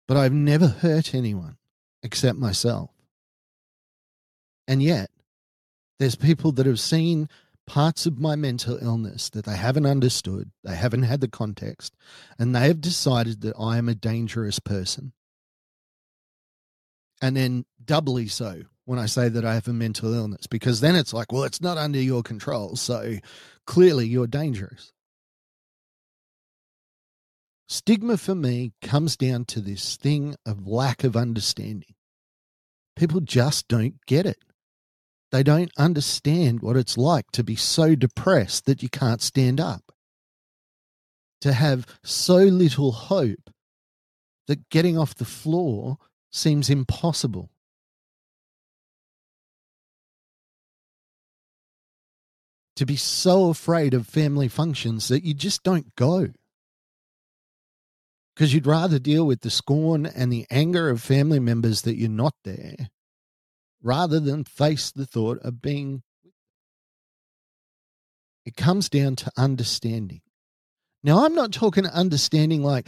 but 0.07 0.17
I've 0.17 0.33
never 0.33 0.67
hurt 0.67 1.13
anyone 1.13 1.57
except 2.01 2.37
myself. 2.37 2.91
And 4.67 4.81
yet, 4.81 5.09
there's 5.99 6.15
people 6.15 6.51
that 6.53 6.65
have 6.65 6.79
seen 6.79 7.29
parts 7.65 8.05
of 8.05 8.19
my 8.19 8.35
mental 8.35 8.77
illness 8.81 9.29
that 9.29 9.45
they 9.45 9.55
haven't 9.55 9.85
understood, 9.85 10.51
they 10.63 10.75
haven't 10.75 11.03
had 11.03 11.21
the 11.21 11.27
context, 11.27 11.95
and 12.37 12.55
they 12.55 12.67
have 12.67 12.81
decided 12.81 13.41
that 13.41 13.55
I 13.59 13.77
am 13.77 13.89
a 13.89 13.95
dangerous 13.95 14.59
person. 14.59 15.13
And 17.21 17.37
then 17.37 17.65
doubly 17.83 18.27
so 18.27 18.63
when 18.85 18.99
I 18.99 19.05
say 19.05 19.29
that 19.29 19.45
I 19.45 19.53
have 19.53 19.67
a 19.67 19.73
mental 19.73 20.13
illness, 20.13 20.47
because 20.47 20.81
then 20.81 20.95
it's 20.95 21.13
like, 21.13 21.31
well, 21.31 21.43
it's 21.43 21.61
not 21.61 21.77
under 21.77 21.99
your 21.99 22.23
control. 22.23 22.75
So 22.75 23.15
clearly 23.65 24.07
you're 24.07 24.27
dangerous. 24.27 24.92
Stigma 27.67 28.17
for 28.17 28.35
me 28.35 28.73
comes 28.81 29.17
down 29.17 29.45
to 29.45 29.61
this 29.61 29.97
thing 29.97 30.35
of 30.45 30.67
lack 30.67 31.03
of 31.03 31.15
understanding. 31.15 31.95
People 32.95 33.21
just 33.21 33.67
don't 33.67 33.95
get 34.05 34.25
it. 34.25 34.37
They 35.31 35.41
don't 35.41 35.71
understand 35.77 36.61
what 36.61 36.77
it's 36.77 36.97
like 36.97 37.31
to 37.31 37.43
be 37.43 37.55
so 37.55 37.95
depressed 37.95 38.65
that 38.65 38.83
you 38.83 38.89
can't 38.89 39.21
stand 39.21 39.59
up, 39.59 39.91
to 41.41 41.53
have 41.53 41.87
so 42.03 42.35
little 42.35 42.91
hope 42.91 43.49
that 44.47 44.69
getting 44.69 44.97
off 44.97 45.15
the 45.15 45.25
floor 45.25 45.97
seems 46.31 46.69
impossible. 46.69 47.49
To 52.75 52.85
be 52.85 52.95
so 52.95 53.49
afraid 53.49 53.95
of 53.95 54.05
family 54.07 54.47
functions 54.47 55.07
that 55.07 55.23
you 55.23 55.33
just 55.33 55.63
don't 55.63 55.95
go 55.95 56.27
because 58.35 58.53
you'd 58.53 58.67
rather 58.67 58.99
deal 58.99 59.25
with 59.25 59.41
the 59.41 59.49
scorn 59.49 60.05
and 60.05 60.31
the 60.31 60.45
anger 60.49 60.89
of 60.89 61.01
family 61.01 61.39
members 61.39 61.83
that 61.83 61.97
you're 61.97 62.09
not 62.09 62.33
there 62.43 62.89
rather 63.81 64.19
than 64.19 64.43
face 64.43 64.91
the 64.91 65.05
thought 65.05 65.39
of 65.39 65.61
being. 65.61 66.03
It 68.45 68.55
comes 68.55 68.89
down 68.89 69.15
to 69.17 69.31
understanding. 69.37 70.21
Now, 71.03 71.25
I'm 71.25 71.35
not 71.35 71.51
talking 71.51 71.85
understanding 71.85 72.63
like, 72.63 72.87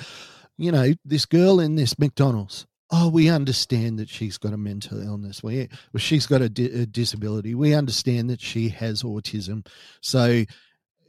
you 0.58 0.72
know, 0.72 0.94
this 1.04 1.26
girl 1.26 1.60
in 1.60 1.76
this 1.76 2.00
McDonald's. 2.00 2.66
Oh, 2.92 3.10
we 3.10 3.30
understand 3.30 4.00
that 4.00 4.10
she's 4.10 4.38
got 4.38 4.54
a 4.54 4.58
mental 4.58 5.02
illness. 5.02 5.44
We, 5.44 5.68
well, 5.92 6.00
she's 6.00 6.28
got 6.28 6.42
a, 6.42 6.50
di- 6.50 6.72
a 6.72 6.86
disability. 6.86 7.56
We 7.56 7.74
understand 7.74 8.30
that 8.30 8.40
she 8.40 8.70
has 8.70 9.04
autism. 9.04 9.66
So, 10.02 10.46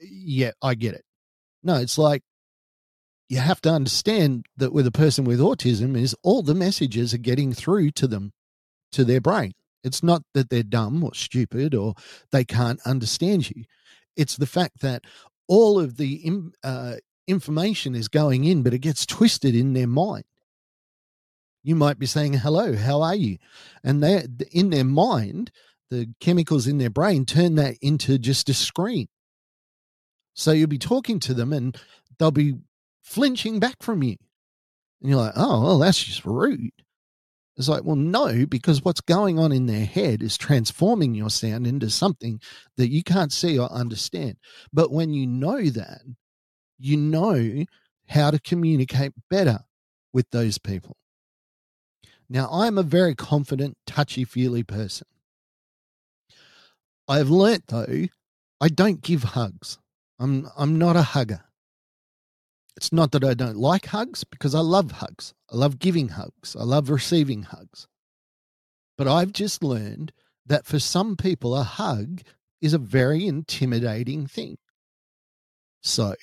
yeah, 0.01 0.53
I 0.63 0.75
get 0.75 0.95
it. 0.95 1.05
No, 1.63 1.77
it's 1.77 1.99
like 1.99 2.23
you 3.29 3.39
have 3.39 3.61
to 3.63 3.71
understand 3.71 4.47
that 4.57 4.73
with 4.73 4.87
a 4.87 4.93
person 4.93 5.25
with 5.25 5.41
autism 5.41 5.97
is 5.97 6.15
all 6.23 6.43
the 6.43 6.55
messages 6.55 7.13
are 7.13 7.19
getting 7.19 7.53
through 7.53 7.91
to 7.91 8.07
them 8.07 8.33
to 8.93 9.05
their 9.05 9.21
brain 9.21 9.53
it's 9.87 10.03
not 10.03 10.23
that 10.35 10.51
they're 10.51 10.65
dumb 10.65 11.05
or 11.05 11.15
stupid 11.15 11.73
or 11.73 11.95
they 12.33 12.45
can't 12.45 12.81
understand 12.85 13.49
you. 13.49 13.65
It's 14.17 14.37
the 14.37 14.47
fact 14.47 14.81
that 14.81 15.05
all 15.47 15.79
of 15.79 15.97
the 15.97 16.29
uh, 16.65 16.97
information 17.29 17.95
is 17.95 18.09
going 18.09 18.45
in, 18.45 18.65
but 18.65 18.75
it 18.75 18.81
gets 18.81 19.07
twisted 19.07 19.55
in 19.55 19.75
their 19.75 19.87
mind. 19.87 20.25
You 21.63 21.77
might 21.77 22.01
be 22.01 22.07
saying, 22.07 22.33
hello, 22.35 22.75
how 22.75 23.01
are 23.01 23.15
you? 23.15 23.39
And 23.85 24.03
they 24.03 24.27
in 24.51 24.71
their 24.71 24.85
mind, 24.85 25.53
the 25.91 26.13
chemicals 26.21 26.67
in 26.67 26.79
their 26.79 26.91
brain 26.91 27.25
turn 27.25 27.55
that 27.55 27.77
into 27.81 28.19
just 28.19 28.49
a 28.49 28.55
screen. 28.55 29.07
So 30.35 30.51
you'll 30.51 30.67
be 30.67 30.79
talking 30.79 31.21
to 31.21 31.35
them 31.35 31.53
and 31.53 31.79
they'll 32.19 32.33
be 32.33 32.57
flinching 33.07 33.59
back 33.61 33.77
from 33.81 34.03
you. 34.03 34.17
And 35.01 35.11
you're 35.11 35.21
like, 35.21 35.35
oh, 35.37 35.63
well, 35.63 35.79
that's 35.79 36.03
just 36.03 36.25
rude. 36.25 36.71
It's 37.57 37.69
like, 37.69 37.85
well, 37.85 37.97
no, 37.97 38.45
because 38.45 38.85
what's 38.85 39.01
going 39.01 39.39
on 39.39 39.51
in 39.53 39.65
their 39.65 39.87
head 39.87 40.23
is 40.23 40.37
transforming 40.37 41.15
your 41.15 41.31
sound 41.31 41.67
into 41.67 41.89
something 41.89 42.41
that 42.77 42.91
you 42.91 43.03
can't 43.03 43.33
see 43.33 43.59
or 43.59 43.73
understand. 43.73 44.37
But 44.73 44.93
when 44.93 45.15
you 45.15 45.27
know 45.27 45.63
that, 45.63 46.03
you 46.79 46.99
know 46.99 47.65
how 48.09 48.31
to 48.31 48.39
communicate 48.39 49.13
better 49.31 49.61
with 50.13 50.29
those 50.31 50.59
people. 50.59 50.97
Now, 52.29 52.49
I'm 52.51 52.77
a 52.77 52.83
very 52.83 53.15
confident, 53.15 53.77
touchy 53.87 54.25
feely 54.25 54.65
person. 54.65 55.07
I've 57.09 57.31
learnt 57.31 57.69
though, 57.69 58.07
I 58.61 58.69
don't 58.69 59.01
give 59.01 59.23
hugs. 59.23 59.79
I'm 60.19 60.49
I'm 60.57 60.79
not 60.79 60.97
a 60.97 61.03
hugger. 61.03 61.43
It's 62.77 62.93
not 62.93 63.13
that 63.13 63.25
I 63.25 63.35
don't 63.35 63.57
like 63.57 63.87
hugs 63.87 64.23
because 64.25 64.55
I 64.55 64.61
love 64.61 64.93
hugs. 64.93 65.33
I 65.51 65.57
love 65.57 65.79
giving 65.79 66.09
hugs. 66.09 66.55
I 66.55 66.65
love 66.65 66.91
receiving 66.91 67.45
hugs. 67.45 67.87
But 68.99 69.09
I've 69.09 69.33
just 69.33 69.65
learned 69.65 70.13
that 70.45 70.67
for 70.67 70.79
some 70.79 71.17
people, 71.17 71.57
a 71.57 71.63
hug 71.63 72.21
is 72.61 72.75
a 72.75 72.79
very 72.79 73.27
intimidating 73.27 74.27
thing. 74.27 74.59
So 75.83 76.15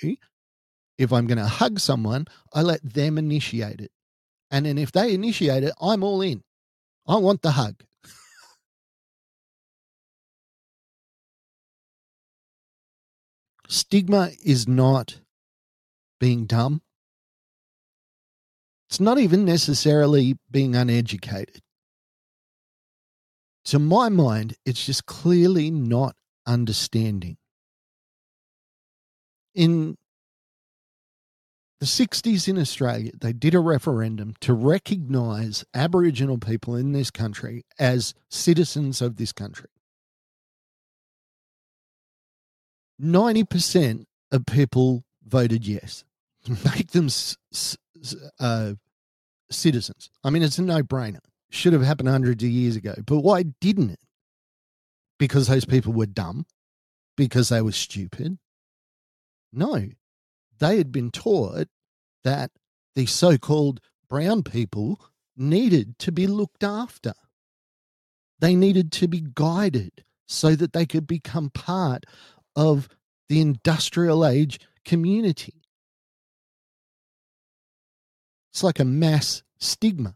if 0.98 1.12
I'm 1.12 1.26
going 1.28 1.38
to 1.38 1.46
hug 1.46 1.80
someone, 1.80 2.26
I 2.54 2.62
let 2.62 2.82
them 2.84 3.18
initiate 3.18 3.82
it. 3.82 3.92
And 4.52 4.66
then 4.66 4.78
if 4.78 4.92
they 4.92 5.14
initiate 5.14 5.64
it, 5.64 5.74
I'm 5.82 6.04
all 6.04 6.22
in. 6.22 6.44
I 7.08 7.18
want 7.18 7.42
the 7.42 7.52
hug. 7.52 7.84
Stigma 13.68 14.30
is 14.46 14.68
not 14.68 15.20
being 16.24 16.46
dumb. 16.46 16.82
It's 18.88 19.02
not 19.02 19.18
even 19.18 19.44
necessarily 19.44 20.38
being 20.50 20.74
uneducated. 20.74 21.60
To 23.66 23.78
my 23.78 24.08
mind, 24.08 24.56
it's 24.66 24.86
just 24.86 25.06
clearly 25.06 25.70
not 25.70 26.16
understanding. 26.48 27.36
In 29.54 29.98
the 31.82 31.86
60s 31.86 32.48
in 32.48 32.58
Australia, 32.58 33.12
they 33.20 33.34
did 33.34 33.54
a 33.54 33.60
referendum 33.60 34.36
to 34.40 34.54
recognise 34.54 35.66
Aboriginal 35.74 36.38
people 36.38 36.78
in 36.78 36.94
this 36.94 37.12
country 37.12 37.66
as 37.78 38.14
citizens 38.30 39.02
of 39.02 39.18
this 39.18 39.34
country. 39.34 39.68
90% 43.02 44.06
of 44.32 44.46
people 44.46 45.04
voted 45.26 45.68
yes. 45.68 46.06
make 46.66 46.92
them 46.92 47.10
uh, 48.40 48.74
citizens. 49.52 50.10
I 50.24 50.30
mean, 50.30 50.44
it's 50.44 50.58
a 50.58 50.62
no 50.62 50.82
brainer. 50.82 51.20
Should 51.50 51.74
have 51.74 51.84
happened 51.84 52.10
hundreds 52.10 52.44
of 52.44 52.50
years 52.50 52.76
ago. 52.76 52.96
But 53.06 53.20
why 53.20 53.44
didn't 53.62 53.92
it? 53.92 54.00
Because 55.20 55.48
those 55.48 55.66
people 55.66 55.94
were 55.94 56.08
dumb, 56.08 56.46
because 57.16 57.50
they 57.50 57.62
were 57.62 57.72
stupid, 57.72 58.40
No, 59.52 59.90
they 60.60 60.78
had 60.78 60.92
been 60.92 61.12
taught 61.12 61.68
that 62.24 62.52
the 62.96 63.06
so 63.06 63.38
called 63.38 63.80
brown 64.10 64.44
people 64.44 65.00
needed 65.38 65.98
to 66.00 66.12
be 66.12 66.28
looked 66.28 66.64
after. 66.64 67.14
They 68.40 68.56
needed 68.56 68.92
to 68.94 69.08
be 69.08 69.24
guided 69.34 70.04
so 70.28 70.56
that 70.56 70.74
they 70.74 70.86
could 70.86 71.08
become 71.08 71.50
part 71.50 72.06
of 72.56 72.90
the 73.30 73.42
industrial 73.42 74.26
age 74.26 74.60
community. 74.86 75.63
It's 78.54 78.64
like 78.64 78.80
a 78.80 78.86
mass 78.86 79.42
stigma. 79.58 80.14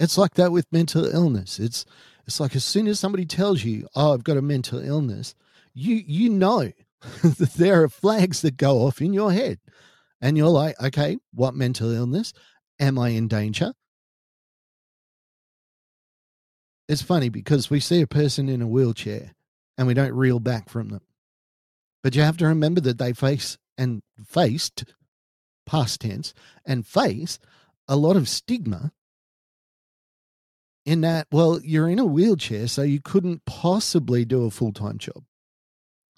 It's 0.00 0.16
like 0.16 0.34
that 0.34 0.50
with 0.50 0.72
mental 0.72 1.04
illness. 1.04 1.58
It's 1.58 1.84
it's 2.26 2.40
like 2.40 2.56
as 2.56 2.64
soon 2.64 2.86
as 2.88 2.98
somebody 2.98 3.26
tells 3.26 3.62
you, 3.62 3.86
"Oh, 3.94 4.14
I've 4.14 4.24
got 4.24 4.38
a 4.38 4.42
mental 4.42 4.78
illness," 4.78 5.34
you 5.74 5.96
you 5.96 6.30
know 6.30 6.72
that 7.22 7.52
there 7.58 7.82
are 7.82 7.88
flags 7.90 8.40
that 8.40 8.56
go 8.56 8.86
off 8.86 9.02
in 9.02 9.12
your 9.12 9.30
head, 9.30 9.58
and 10.22 10.38
you're 10.38 10.48
like, 10.48 10.80
"Okay, 10.82 11.18
what 11.34 11.54
mental 11.54 11.90
illness? 11.90 12.32
Am 12.80 12.98
I 12.98 13.10
in 13.10 13.28
danger?" 13.28 13.74
It's 16.88 17.02
funny 17.02 17.28
because 17.28 17.68
we 17.68 17.80
see 17.80 18.00
a 18.00 18.06
person 18.06 18.48
in 18.48 18.62
a 18.62 18.66
wheelchair 18.66 19.34
and 19.76 19.86
we 19.86 19.92
don't 19.92 20.14
reel 20.14 20.40
back 20.40 20.70
from 20.70 20.88
them. 20.88 21.02
But 22.02 22.14
you 22.14 22.22
have 22.22 22.38
to 22.38 22.46
remember 22.46 22.80
that 22.82 22.96
they 22.98 23.12
face 23.12 23.58
and 23.76 24.02
faced 24.24 24.84
past 25.66 26.00
tense 26.00 26.32
and 26.64 26.86
face 26.86 27.38
a 27.88 27.96
lot 27.96 28.16
of 28.16 28.28
stigma 28.28 28.92
in 30.84 31.00
that, 31.00 31.26
well, 31.32 31.60
you're 31.62 31.88
in 31.88 31.98
a 31.98 32.04
wheelchair, 32.04 32.68
so 32.68 32.82
you 32.82 33.00
couldn't 33.00 33.44
possibly 33.44 34.24
do 34.24 34.44
a 34.44 34.50
full 34.50 34.72
time 34.72 34.98
job. 34.98 35.24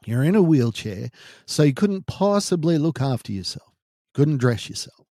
You're 0.04 0.22
in 0.22 0.36
a 0.36 0.42
wheelchair, 0.42 1.08
so 1.46 1.62
you 1.62 1.74
couldn't 1.74 2.06
possibly 2.06 2.78
look 2.78 3.00
after 3.00 3.32
yourself, 3.32 3.72
couldn't 4.14 4.38
dress 4.38 4.68
yourself. 4.68 5.06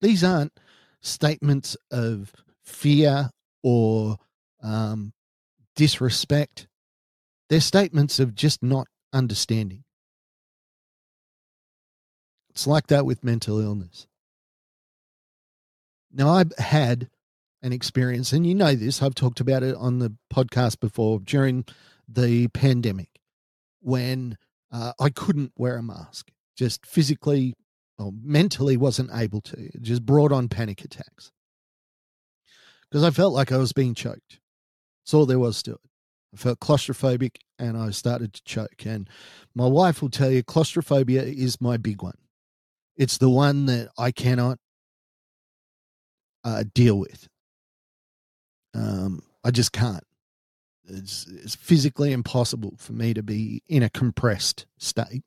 These 0.00 0.22
aren't 0.22 0.52
statements 1.00 1.76
of 1.90 2.32
fear 2.62 3.30
or 3.62 4.18
um, 4.62 5.12
disrespect. 5.74 6.68
They're 7.48 7.60
statements 7.60 8.18
of 8.18 8.34
just 8.34 8.62
not 8.62 8.86
understanding. 9.12 9.83
It's 12.54 12.66
like 12.66 12.86
that 12.88 13.04
with 13.06 13.24
mental 13.24 13.60
illness. 13.60 14.06
Now, 16.12 16.30
I've 16.30 16.56
had 16.58 17.10
an 17.62 17.72
experience, 17.72 18.32
and 18.32 18.46
you 18.46 18.54
know 18.54 18.74
this, 18.74 19.02
I've 19.02 19.14
talked 19.14 19.40
about 19.40 19.62
it 19.62 19.74
on 19.74 19.98
the 19.98 20.14
podcast 20.32 20.78
before 20.78 21.18
during 21.18 21.64
the 22.08 22.48
pandemic 22.48 23.20
when 23.80 24.36
uh, 24.70 24.92
I 25.00 25.10
couldn't 25.10 25.52
wear 25.56 25.76
a 25.76 25.82
mask, 25.82 26.30
just 26.56 26.86
physically 26.86 27.54
or 27.98 28.12
mentally 28.22 28.76
wasn't 28.76 29.10
able 29.12 29.40
to. 29.40 29.56
It 29.56 29.82
just 29.82 30.04
brought 30.04 30.32
on 30.32 30.48
panic 30.48 30.84
attacks 30.84 31.32
because 32.88 33.04
I 33.04 33.10
felt 33.10 33.34
like 33.34 33.50
I 33.50 33.56
was 33.56 33.72
being 33.72 33.94
choked. 33.94 34.38
That's 35.04 35.14
all 35.14 35.26
there 35.26 35.38
was 35.38 35.62
to 35.64 35.72
it. 35.72 35.80
I 36.34 36.36
felt 36.36 36.60
claustrophobic 36.60 37.36
and 37.58 37.76
I 37.76 37.90
started 37.90 38.34
to 38.34 38.44
choke. 38.44 38.86
And 38.86 39.08
my 39.54 39.66
wife 39.66 40.02
will 40.02 40.10
tell 40.10 40.30
you 40.30 40.42
claustrophobia 40.42 41.22
is 41.22 41.60
my 41.60 41.76
big 41.76 42.02
one. 42.02 42.16
It's 42.96 43.18
the 43.18 43.30
one 43.30 43.66
that 43.66 43.88
I 43.98 44.10
cannot 44.10 44.58
uh, 46.44 46.64
deal 46.74 46.98
with. 46.98 47.28
Um, 48.74 49.22
I 49.44 49.50
just 49.50 49.72
can't. 49.72 50.04
It's, 50.86 51.26
it's 51.26 51.54
physically 51.54 52.12
impossible 52.12 52.74
for 52.78 52.92
me 52.92 53.14
to 53.14 53.22
be 53.22 53.62
in 53.68 53.82
a 53.82 53.90
compressed 53.90 54.66
state. 54.78 55.22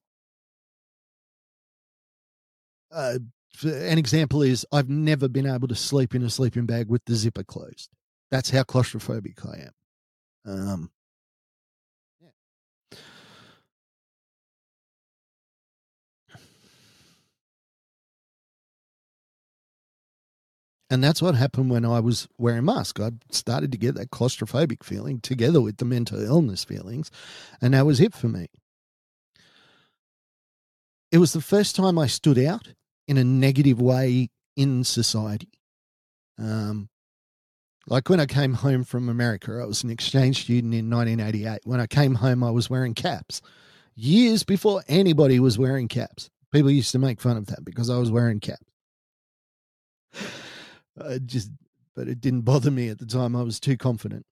Uh, 2.91 3.19
an 3.63 3.97
example 3.97 4.43
is 4.43 4.65
I've 4.71 4.89
never 4.89 5.27
been 5.27 5.47
able 5.47 5.67
to 5.67 5.75
sleep 5.75 6.13
in 6.13 6.23
a 6.23 6.29
sleeping 6.29 6.65
bag 6.65 6.89
with 6.89 7.03
the 7.05 7.15
zipper 7.15 7.43
closed. 7.43 7.89
That's 8.29 8.49
how 8.49 8.63
claustrophobic 8.63 9.45
I 9.45 9.67
am. 9.67 9.71
Um, 10.69 10.91
And 20.89 21.03
that's 21.03 21.21
what 21.21 21.35
happened 21.35 21.69
when 21.69 21.83
I 21.83 21.99
was 21.99 22.27
wearing 22.37 22.65
mask. 22.65 22.99
I 22.99 23.11
started 23.29 23.71
to 23.73 23.77
get 23.77 23.95
that 23.95 24.11
claustrophobic 24.11 24.83
feeling 24.83 25.19
together 25.19 25.59
with 25.59 25.77
the 25.77 25.85
mental 25.85 26.21
illness 26.21 26.63
feelings, 26.63 27.11
and 27.61 27.73
that 27.73 27.85
was 27.85 27.99
it 27.99 28.13
for 28.13 28.29
me. 28.29 28.47
It 31.11 31.17
was 31.17 31.33
the 31.33 31.41
first 31.41 31.75
time 31.75 31.99
I 31.99 32.07
stood 32.07 32.39
out 32.39 32.69
in 33.07 33.17
a 33.17 33.23
negative 33.23 33.81
way 33.81 34.29
in 34.55 34.83
society. 34.83 35.49
Um, 36.39 36.89
like 37.87 38.09
when 38.09 38.19
I 38.19 38.25
came 38.25 38.53
home 38.53 38.83
from 38.83 39.07
America, 39.07 39.59
I 39.61 39.65
was 39.65 39.83
an 39.83 39.89
exchange 39.89 40.43
student 40.43 40.73
in 40.73 40.89
1988. 40.89 41.61
When 41.63 41.79
I 41.79 41.87
came 41.87 42.15
home, 42.15 42.43
I 42.43 42.51
was 42.51 42.69
wearing 42.69 42.93
caps. 42.93 43.41
Years 43.95 44.43
before 44.43 44.83
anybody 44.87 45.39
was 45.39 45.57
wearing 45.57 45.87
caps. 45.87 46.29
People 46.51 46.71
used 46.71 46.91
to 46.91 46.99
make 46.99 47.21
fun 47.21 47.37
of 47.37 47.47
that 47.47 47.63
because 47.63 47.89
I 47.89 47.97
was 47.97 48.11
wearing 48.11 48.39
caps. 48.39 48.63
Uh, 50.99 51.09
I 51.09 51.17
just, 51.19 51.51
but 51.95 52.07
it 52.07 52.21
didn't 52.21 52.41
bother 52.41 52.71
me 52.71 52.89
at 52.89 52.99
the 52.99 53.05
time. 53.05 53.35
I 53.35 53.43
was 53.43 53.59
too 53.59 53.77
confident. 53.77 54.25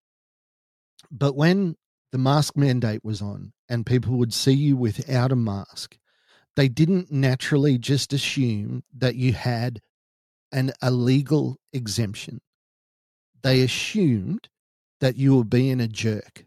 But 1.11 1.35
when 1.35 1.75
the 2.11 2.17
mask 2.17 2.55
mandate 2.55 3.03
was 3.03 3.21
on 3.21 3.53
and 3.69 3.85
people 3.85 4.17
would 4.17 4.33
see 4.33 4.53
you 4.53 4.77
without 4.77 5.31
a 5.31 5.35
mask, 5.35 5.97
they 6.55 6.67
didn't 6.67 7.11
naturally 7.11 7.77
just 7.77 8.13
assume 8.13 8.83
that 8.95 9.15
you 9.15 9.33
had 9.33 9.81
an 10.51 10.71
illegal 10.81 11.57
exemption. 11.73 12.41
They 13.43 13.61
assumed 13.61 14.49
that 15.01 15.17
you 15.17 15.35
were 15.35 15.43
being 15.43 15.81
a 15.81 15.87
jerk. 15.87 16.45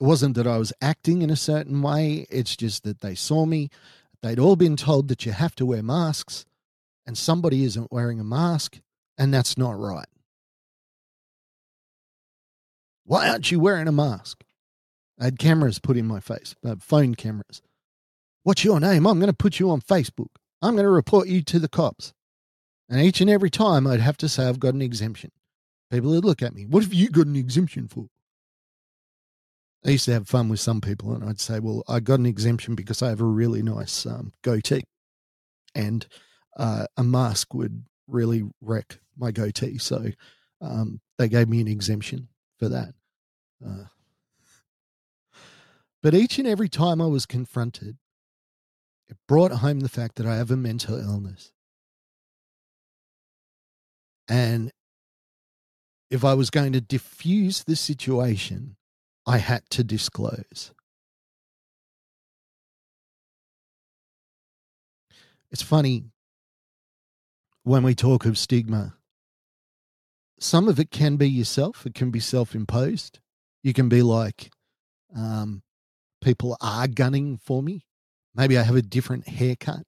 It 0.00 0.04
wasn't 0.04 0.34
that 0.36 0.46
I 0.46 0.58
was 0.58 0.72
acting 0.80 1.22
in 1.22 1.30
a 1.30 1.36
certain 1.36 1.80
way, 1.82 2.26
it's 2.30 2.56
just 2.56 2.82
that 2.84 3.00
they 3.00 3.14
saw 3.14 3.46
me. 3.46 3.70
They'd 4.22 4.38
all 4.38 4.56
been 4.56 4.76
told 4.76 5.08
that 5.08 5.26
you 5.26 5.32
have 5.32 5.54
to 5.56 5.66
wear 5.66 5.82
masks, 5.82 6.46
and 7.06 7.16
somebody 7.16 7.64
isn't 7.64 7.92
wearing 7.92 8.18
a 8.20 8.24
mask, 8.24 8.80
and 9.16 9.32
that's 9.32 9.56
not 9.56 9.78
right. 9.78 10.08
Why 13.04 13.28
aren't 13.28 13.50
you 13.52 13.60
wearing 13.60 13.86
a 13.86 13.92
mask? 13.92 14.42
I 15.18 15.24
had 15.24 15.38
cameras 15.38 15.78
put 15.78 15.96
in 15.96 16.06
my 16.06 16.20
face, 16.20 16.54
uh, 16.64 16.76
phone 16.80 17.14
cameras. 17.14 17.62
What's 18.42 18.64
your 18.64 18.80
name? 18.80 19.06
I'm 19.06 19.18
going 19.18 19.30
to 19.30 19.36
put 19.36 19.58
you 19.58 19.70
on 19.70 19.80
Facebook. 19.80 20.28
I'm 20.60 20.74
going 20.74 20.84
to 20.84 20.90
report 20.90 21.28
you 21.28 21.42
to 21.42 21.58
the 21.58 21.68
cops. 21.68 22.12
And 22.88 23.00
each 23.00 23.20
and 23.20 23.30
every 23.30 23.50
time 23.50 23.86
I'd 23.86 24.00
have 24.00 24.16
to 24.18 24.28
say 24.28 24.46
I've 24.46 24.60
got 24.60 24.74
an 24.74 24.82
exemption. 24.82 25.32
People 25.90 26.10
would 26.10 26.24
look 26.24 26.42
at 26.42 26.54
me. 26.54 26.66
What 26.66 26.82
have 26.82 26.92
you 26.92 27.08
got 27.08 27.26
an 27.26 27.36
exemption 27.36 27.88
for? 27.88 28.06
I 29.86 29.90
used 29.90 30.06
to 30.06 30.12
have 30.12 30.28
fun 30.28 30.48
with 30.48 30.58
some 30.58 30.80
people, 30.80 31.12
and 31.14 31.22
I'd 31.22 31.40
say, 31.40 31.60
"Well, 31.60 31.84
I 31.86 32.00
got 32.00 32.18
an 32.18 32.26
exemption 32.26 32.74
because 32.74 33.02
I 33.02 33.08
have 33.08 33.20
a 33.20 33.24
really 33.24 33.62
nice 33.62 34.04
um, 34.04 34.32
goatee, 34.42 34.82
and 35.76 36.06
uh, 36.56 36.86
a 36.96 37.04
mask 37.04 37.54
would 37.54 37.84
really 38.08 38.42
wreck 38.60 38.98
my 39.16 39.30
goatee." 39.30 39.78
So 39.78 40.06
um, 40.60 41.00
they 41.18 41.28
gave 41.28 41.48
me 41.48 41.60
an 41.60 41.68
exemption 41.68 42.28
for 42.58 42.68
that. 42.68 42.94
Uh, 43.64 43.84
but 46.02 46.14
each 46.14 46.38
and 46.40 46.48
every 46.48 46.68
time 46.68 47.00
I 47.00 47.06
was 47.06 47.24
confronted, 47.24 47.96
it 49.08 49.16
brought 49.28 49.52
home 49.52 49.80
the 49.80 49.88
fact 49.88 50.16
that 50.16 50.26
I 50.26 50.34
have 50.34 50.50
a 50.50 50.56
mental 50.56 50.98
illness. 50.98 51.52
And 54.28 54.72
if 56.10 56.24
I 56.24 56.34
was 56.34 56.50
going 56.50 56.72
to 56.72 56.80
diffuse 56.80 57.62
the 57.62 57.76
situation, 57.76 58.76
I 59.26 59.38
had 59.38 59.68
to 59.70 59.84
disclose. 59.84 60.72
It's 65.50 65.62
funny 65.62 66.04
when 67.62 67.82
we 67.82 67.94
talk 67.94 68.24
of 68.24 68.38
stigma, 68.38 68.94
some 70.38 70.68
of 70.68 70.78
it 70.78 70.90
can 70.90 71.16
be 71.16 71.28
yourself, 71.28 71.86
it 71.86 71.94
can 71.94 72.10
be 72.10 72.20
self 72.20 72.54
imposed. 72.54 73.18
You 73.62 73.72
can 73.72 73.88
be 73.88 74.02
like, 74.02 74.52
um, 75.16 75.62
people 76.20 76.56
are 76.60 76.86
gunning 76.86 77.38
for 77.38 77.62
me. 77.62 77.86
Maybe 78.34 78.56
I 78.56 78.62
have 78.62 78.76
a 78.76 78.82
different 78.82 79.26
haircut. 79.26 79.82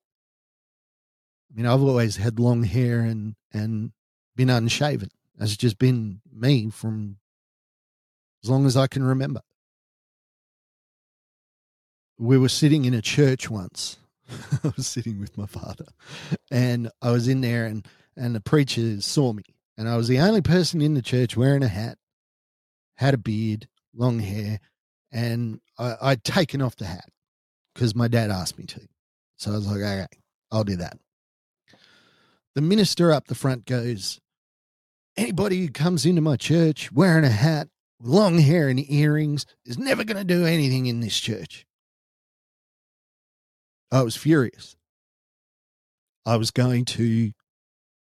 I 1.50 1.54
mean, 1.54 1.66
I've 1.66 1.82
always 1.82 2.16
had 2.16 2.40
long 2.40 2.64
hair 2.64 3.00
and 3.00 3.34
and 3.52 3.92
been 4.34 4.50
unshaven. 4.50 5.10
It's 5.38 5.56
just 5.56 5.78
been 5.78 6.20
me 6.32 6.70
from 6.70 7.18
as 8.42 8.50
long 8.50 8.66
as 8.66 8.76
I 8.76 8.86
can 8.86 9.02
remember. 9.02 9.40
We 12.18 12.38
were 12.38 12.48
sitting 12.48 12.84
in 12.84 12.94
a 12.94 13.02
church 13.02 13.48
once. 13.48 13.98
I 14.64 14.72
was 14.76 14.86
sitting 14.86 15.20
with 15.20 15.38
my 15.38 15.46
father, 15.46 15.86
and 16.50 16.90
I 17.00 17.12
was 17.12 17.28
in 17.28 17.40
there, 17.40 17.64
and 17.64 17.86
and 18.16 18.34
the 18.34 18.40
preacher 18.40 19.00
saw 19.00 19.32
me, 19.32 19.44
and 19.76 19.88
I 19.88 19.96
was 19.96 20.08
the 20.08 20.18
only 20.18 20.42
person 20.42 20.82
in 20.82 20.94
the 20.94 21.02
church 21.02 21.36
wearing 21.36 21.62
a 21.62 21.68
hat. 21.68 21.98
had 22.96 23.14
a 23.14 23.18
beard, 23.18 23.68
long 23.94 24.18
hair, 24.18 24.60
and 25.12 25.60
I, 25.78 25.94
I'd 26.02 26.24
taken 26.24 26.60
off 26.60 26.76
the 26.76 26.86
hat 26.86 27.08
because 27.74 27.94
my 27.94 28.08
dad 28.08 28.30
asked 28.30 28.58
me 28.58 28.64
to. 28.66 28.80
So 29.36 29.52
I 29.52 29.54
was 29.54 29.68
like, 29.68 29.80
okay, 29.80 30.06
I'll 30.50 30.64
do 30.64 30.76
that. 30.76 30.98
The 32.54 32.60
minister 32.60 33.12
up 33.12 33.28
the 33.28 33.36
front 33.36 33.66
goes, 33.66 34.20
Anybody 35.16 35.60
who 35.60 35.68
comes 35.68 36.06
into 36.06 36.20
my 36.20 36.36
church 36.36 36.92
wearing 36.92 37.24
a 37.24 37.28
hat, 37.28 37.68
long 38.00 38.38
hair 38.38 38.68
and 38.68 38.90
earrings 38.90 39.46
is 39.64 39.78
never 39.78 40.04
going 40.04 40.16
to 40.16 40.24
do 40.24 40.46
anything 40.46 40.86
in 40.86 41.00
this 41.00 41.18
church. 41.18 41.66
I 43.90 44.02
was 44.02 44.16
furious. 44.16 44.76
I 46.26 46.36
was 46.36 46.50
going 46.50 46.84
to 46.86 47.32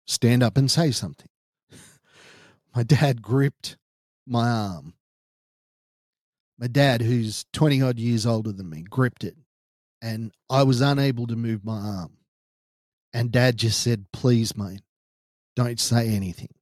stand 0.05 0.43
up 0.43 0.57
and 0.57 0.69
say 0.69 0.91
something. 0.91 1.29
My 2.75 2.83
dad 2.83 3.21
gripped 3.21 3.77
my 4.25 4.47
arm. 4.47 4.93
My 6.57 6.67
dad, 6.67 7.01
who's 7.01 7.45
20 7.53 7.81
odd 7.81 7.99
years 7.99 8.25
older 8.25 8.51
than 8.51 8.69
me, 8.69 8.83
gripped 8.83 9.23
it, 9.23 9.35
and 10.01 10.31
I 10.49 10.63
was 10.63 10.81
unable 10.81 11.27
to 11.27 11.35
move 11.35 11.65
my 11.65 11.77
arm. 11.77 12.17
And 13.11 13.31
dad 13.31 13.57
just 13.57 13.81
said, 13.81 14.05
Please, 14.13 14.55
mate, 14.55 14.81
don't 15.55 15.79
say 15.79 16.09
anything. 16.09 16.53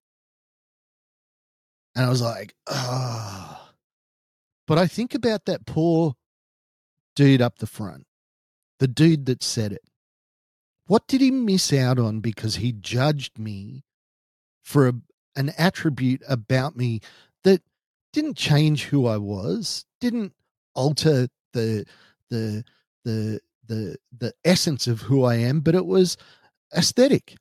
And 1.95 2.05
I 2.05 2.09
was 2.09 2.21
like, 2.21 2.53
Ah. 2.67 3.67
Oh. 3.67 3.73
But 4.67 4.77
I 4.77 4.87
think 4.87 5.13
about 5.13 5.45
that 5.45 5.65
poor 5.65 6.15
dude 7.15 7.41
up 7.41 7.57
the 7.57 7.67
front, 7.67 8.05
the 8.79 8.87
dude 8.87 9.25
that 9.25 9.43
said 9.43 9.73
it. 9.73 9.83
What 10.87 11.07
did 11.07 11.21
he 11.21 11.31
miss 11.31 11.73
out 11.73 11.99
on 11.99 12.19
because 12.19 12.57
he 12.57 12.71
judged 12.71 13.37
me 13.37 13.83
for 14.63 14.87
a, 14.87 14.93
an 15.35 15.51
attribute 15.57 16.21
about 16.27 16.75
me 16.75 17.01
that 17.43 17.61
didn't 18.13 18.37
change 18.37 18.85
who 18.85 19.07
I 19.07 19.17
was, 19.17 19.85
didn't 19.99 20.33
alter 20.73 21.27
the 21.53 21.85
the 22.29 22.63
the 23.03 23.39
the 23.67 23.97
the 24.17 24.33
essence 24.43 24.87
of 24.87 25.01
who 25.01 25.23
I 25.23 25.35
am, 25.35 25.59
but 25.61 25.75
it 25.75 25.85
was 25.85 26.17
aesthetic. 26.75 27.35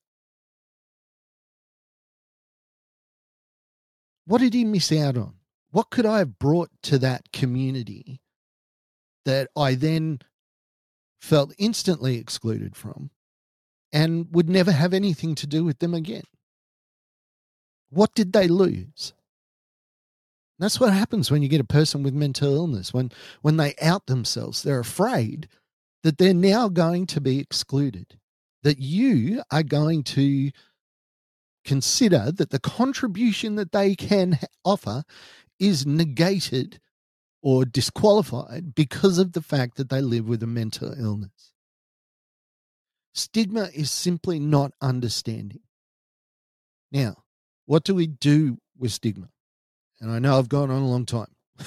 What 4.31 4.41
did 4.41 4.55
he 4.55 4.65
miss 4.65 4.93
out 4.93 5.17
on? 5.17 5.35
What 5.73 5.91
could 5.91 6.07
I 6.07 6.19
have 6.19 6.39
brought 6.39 6.71
to 6.85 6.99
that 6.99 7.33
community 7.33 8.21
that 9.25 9.51
I 9.57 9.75
then 9.75 10.21
felt 11.21 11.53
instantly 11.59 12.17
excluded 12.17 12.77
from 12.77 13.11
and 13.93 14.29
would 14.31 14.49
never 14.49 14.71
have 14.71 14.95
anything 14.95 15.35
to 15.35 15.49
do 15.49 15.65
with 15.65 15.81
them 15.81 15.95
again? 15.95 16.23
What 17.89 18.15
did 18.15 18.33
they 18.33 18.47
lose? 18.47 19.15
That's 20.61 20.79
what 20.79 20.93
happens 20.93 21.33
when 21.33 21.43
you 21.43 21.49
get 21.49 21.61
a 21.61 21.65
person 21.65 22.05
with 22.05 22.15
mental 22.15 22.55
illness. 22.55 22.95
When 22.95 23.11
when 23.43 23.57
they 23.57 23.75
out 23.83 24.07
themselves, 24.07 24.63
they're 24.63 24.79
afraid 24.79 25.49
that 26.05 26.19
they're 26.19 26.35
now 26.35 26.69
going 26.69 27.09
to 27.09 27.21
be 27.21 27.41
excluded. 27.41 28.17
That 28.63 28.79
you 28.79 29.43
are 29.51 29.65
going 29.65 30.05
to 30.05 30.53
consider 31.65 32.33
that 32.33 32.51
the 32.51 32.61
contribution 32.61 33.57
that 33.57 33.73
they 33.73 33.95
can 33.95 34.39
offer 34.65 35.05
is 35.59 35.87
negated 35.87 36.81
or 37.43 37.65
disqualified 37.65 38.75
because 38.75 39.19
of 39.19 39.33
the 39.33 39.43
fact 39.43 39.77
that 39.77 39.89
they 39.89 40.01
live 40.01 40.29
with 40.29 40.43
a 40.43 40.47
mental 40.47 40.93
illness. 40.99 41.53
Stigma 43.15 43.71
is 43.75 43.91
simply 43.91 44.39
not 44.39 44.73
understanding. 44.81 45.61
Now, 46.93 47.25
what 47.67 47.85
do 47.85 47.95
we 47.95 48.07
do 48.07 48.59
with 48.79 48.93
stigma? 48.93 49.29
And 50.01 50.11
I 50.11 50.19
know 50.19 50.39
I've 50.39 50.49
gone 50.49 50.71
on 50.71 50.83
a 50.83 50.89
long 50.89 51.07
time. 51.07 51.35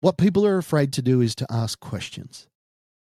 what 0.00 0.18
people 0.18 0.46
are 0.46 0.58
afraid 0.58 0.92
to 0.94 1.02
do 1.02 1.20
is 1.20 1.34
to 1.36 1.46
ask 1.50 1.78
questions. 1.80 2.48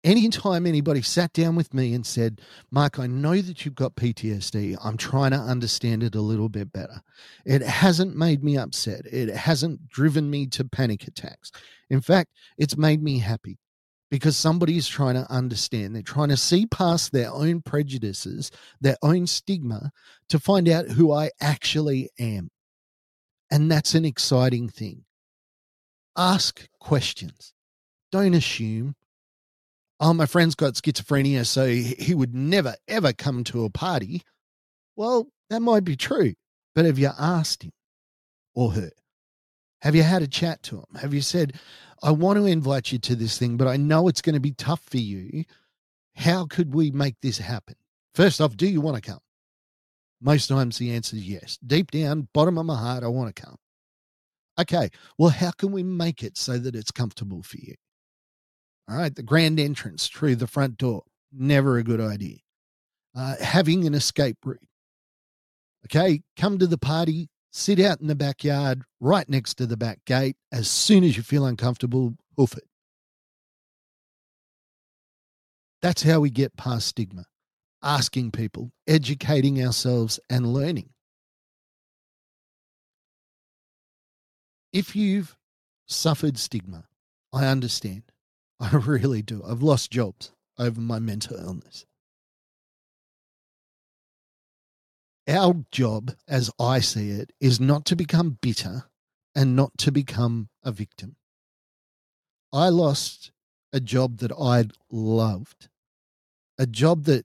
Anytime 0.05 0.67
anybody 0.67 1.01
sat 1.01 1.33
down 1.33 1.55
with 1.55 1.73
me 1.73 1.95
and 1.95 2.05
said, 2.05 2.41
Mark, 2.73 2.99
I 2.99 3.07
know 3.07 3.41
that 3.41 3.65
you've 3.65 3.77
got 3.77 3.95
PTSD. 3.95 4.77
I'm 4.83 4.97
trying 4.97 5.31
to 5.31 5.39
understand 5.39 6.03
it 6.03 6.17
a 6.17 6.21
little 6.21 6.49
bit 6.49 6.73
better. 6.73 7.03
It 7.45 7.63
hasn't 7.63 8.17
made 8.17 8.43
me 8.43 8.57
upset. 8.57 9.07
It 9.07 9.29
hasn't 9.29 9.89
driven 9.89 10.29
me 10.29 10.47
to 10.49 10.65
panic 10.65 11.07
attacks. 11.07 11.53
In 11.89 12.01
fact, 12.01 12.33
it's 12.59 12.77
made 12.77 13.01
me 13.01 13.21
happy 13.21 13.59
because 14.11 14.37
somebody 14.37 14.77
is 14.77 14.89
trying 14.89 15.15
to 15.15 15.31
understand. 15.33 15.95
They're 15.95 16.03
trying 16.03 16.31
to 16.31 16.37
see 16.37 16.67
past 16.67 17.13
their 17.13 17.31
own 17.33 17.63
prejudices, 17.63 18.51
their 18.81 18.97
own 19.03 19.29
stigma 19.29 19.93
to 20.31 20.39
find 20.41 20.69
out 20.69 20.89
who 20.89 21.13
I 21.13 21.31
actually 21.41 22.11
am. 22.19 22.51
And 23.53 23.71
that's 23.71 23.95
an 23.95 24.05
exciting 24.05 24.69
thing. 24.69 25.05
Ask 26.17 26.69
questions. 26.81 27.55
Don't 28.11 28.35
assume. 28.35 28.97
Oh, 30.05 30.13
my 30.13 30.27
friend's 30.27 30.57
got 30.57 30.75
schizophrenia, 30.75 31.47
so 31.47 31.69
he 31.69 32.13
would 32.13 32.35
never, 32.35 32.75
ever 32.89 33.13
come 33.13 33.45
to 33.45 33.65
a 33.65 33.71
party. 33.71 34.23
Well, 34.97 35.29
that 35.49 35.61
might 35.61 35.85
be 35.85 35.95
true. 35.95 36.35
But 36.75 36.87
have 36.87 36.99
you 36.99 37.11
asked 37.17 37.63
him 37.63 37.71
or 38.53 38.73
her? 38.73 38.91
Have 39.83 39.95
you 39.95 40.03
had 40.03 40.23
a 40.23 40.27
chat 40.27 40.61
to 40.65 40.79
him? 40.79 40.87
Have 41.01 41.15
you 41.15 41.21
said, 41.21 41.53
I 42.03 42.11
want 42.11 42.39
to 42.39 42.47
invite 42.47 42.91
you 42.91 42.99
to 42.99 43.15
this 43.15 43.39
thing, 43.39 43.57
but 43.57 43.69
I 43.69 43.77
know 43.77 44.09
it's 44.09 44.23
going 44.23 44.35
to 44.35 44.41
be 44.41 44.51
tough 44.51 44.81
for 44.81 44.97
you. 44.97 45.45
How 46.17 46.47
could 46.47 46.75
we 46.75 46.91
make 46.91 47.15
this 47.23 47.39
happen? 47.39 47.77
First 48.13 48.41
off, 48.41 48.57
do 48.57 48.67
you 48.67 48.81
want 48.81 48.97
to 48.97 49.09
come? 49.09 49.21
Most 50.21 50.49
times 50.49 50.79
the 50.79 50.91
answer 50.91 51.15
is 51.15 51.29
yes. 51.29 51.59
Deep 51.65 51.93
down, 51.93 52.27
bottom 52.35 52.59
of 52.59 52.67
my 52.67 52.77
heart, 52.77 53.05
I 53.05 53.09
want 53.09 53.35
to 53.35 53.41
come. 53.41 53.57
Okay, 54.59 54.91
well, 55.17 55.31
how 55.31 55.53
can 55.53 55.71
we 55.71 55.85
make 55.85 56.25
it 56.25 56.37
so 56.37 56.59
that 56.59 56.75
it's 56.75 56.91
comfortable 56.91 57.45
for 57.45 57.59
you? 57.59 57.75
All 58.89 58.97
right, 58.97 59.15
the 59.15 59.23
grand 59.23 59.61
entrance 59.61 60.09
through 60.09 60.37
the 60.37 60.47
front 60.47 60.77
door, 60.77 61.05
never 61.33 61.79
a 61.79 61.85
good 61.85 62.01
idea. 62.01 62.39
Uh, 63.15 63.37
having 63.41 63.87
an 63.87 63.95
escape 63.95 64.39
route. 64.45 64.61
Okay, 65.87 66.23
come 66.37 66.59
to 66.59 66.67
the 66.67 66.79
party, 66.79 67.29
sit 67.53 67.79
out 67.81 68.01
in 68.01 68.07
the 68.07 68.15
backyard 68.15 68.83
right 69.01 69.29
next 69.29 69.55
to 69.55 69.67
the 69.67 69.77
back 69.77 70.05
gate. 70.05 70.37
As 70.51 70.69
soon 70.71 71.05
as 71.05 71.17
you 71.17 71.23
feel 71.23 71.45
uncomfortable, 71.45 72.15
hoof 72.37 72.57
it. 72.57 72.65
That's 75.81 76.03
how 76.03 76.21
we 76.21 76.31
get 76.31 76.57
past 76.57 76.87
stigma 76.87 77.27
asking 77.83 78.31
people, 78.31 78.73
educating 78.87 79.65
ourselves, 79.65 80.21
and 80.31 80.53
learning. 80.53 80.91
If 84.73 84.97
you've 84.97 85.37
suffered 85.87 86.39
stigma, 86.39 86.85
I 87.33 87.47
understand. 87.47 88.12
I 88.73 88.77
really 88.77 89.23
do. 89.23 89.43
I've 89.45 89.63
lost 89.63 89.91
jobs 89.91 90.33
over 90.59 90.81
my 90.81 90.99
mental 91.01 91.37
illness. 91.37 91.85
our 95.29 95.55
job, 95.71 96.13
as 96.29 96.51
I 96.59 96.81
see 96.81 97.11
it, 97.11 97.33
is 97.41 97.61
not 97.61 97.85
to 97.87 97.97
become 97.97 98.39
bitter 98.41 98.85
and 99.35 99.57
not 99.57 99.77
to 99.79 99.93
become 99.93 100.49
a 100.63 100.73
victim. 100.73 101.17
I 102.53 102.69
lost 102.69 103.31
a 103.73 103.81
job 103.81 104.19
that 104.19 104.33
I'd 104.33 104.73
loved, 104.91 105.69
a 106.59 106.67
job 106.67 107.05
that 107.05 107.25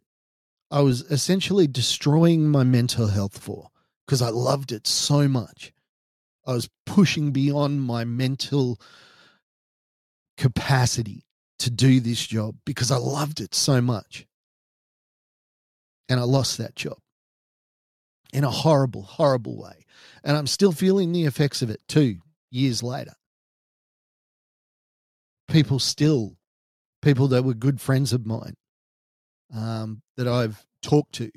I 0.72 0.82
was 0.82 1.02
essentially 1.02 1.68
destroying 1.68 2.48
my 2.48 2.64
mental 2.64 3.08
health 3.08 3.38
for 3.38 3.70
because 4.06 4.22
I 4.22 4.30
loved 4.30 4.72
it 4.72 4.88
so 4.88 5.28
much. 5.28 5.74
I 6.46 6.54
was 6.54 6.70
pushing 6.86 7.32
beyond 7.32 7.82
my 7.82 8.06
mental 8.06 8.80
capacity 10.38 11.27
to 11.60 11.70
do 11.70 12.00
this 12.00 12.26
job 12.26 12.56
because 12.66 12.92
I 12.92 12.98
loved 12.98 13.40
it 13.40 13.56
so 13.56 13.82
much. 13.82 14.26
And 16.10 16.20
I 16.20 16.24
lost 16.24 16.58
that 16.58 16.76
job 16.76 16.98
in 18.32 18.44
a 18.44 18.52
horrible, 18.52 19.02
horrible 19.02 19.58
way. 19.58 19.86
And 20.24 20.38
I'm 20.38 20.48
still 20.48 20.72
feeling 20.72 21.12
the 21.12 21.26
effects 21.26 21.62
of 21.62 21.70
it 21.70 21.82
two 21.88 22.18
years 22.52 22.84
later. 22.84 23.14
People 25.48 25.80
still, 25.80 26.38
people 27.02 27.28
that 27.30 27.44
were 27.44 27.54
good 27.54 27.80
friends 27.82 28.14
of 28.14 28.26
mine 28.26 28.56
um, 29.54 30.02
that 30.18 30.28
I've 30.28 30.66
talked 30.82 31.14
to, 31.16 31.32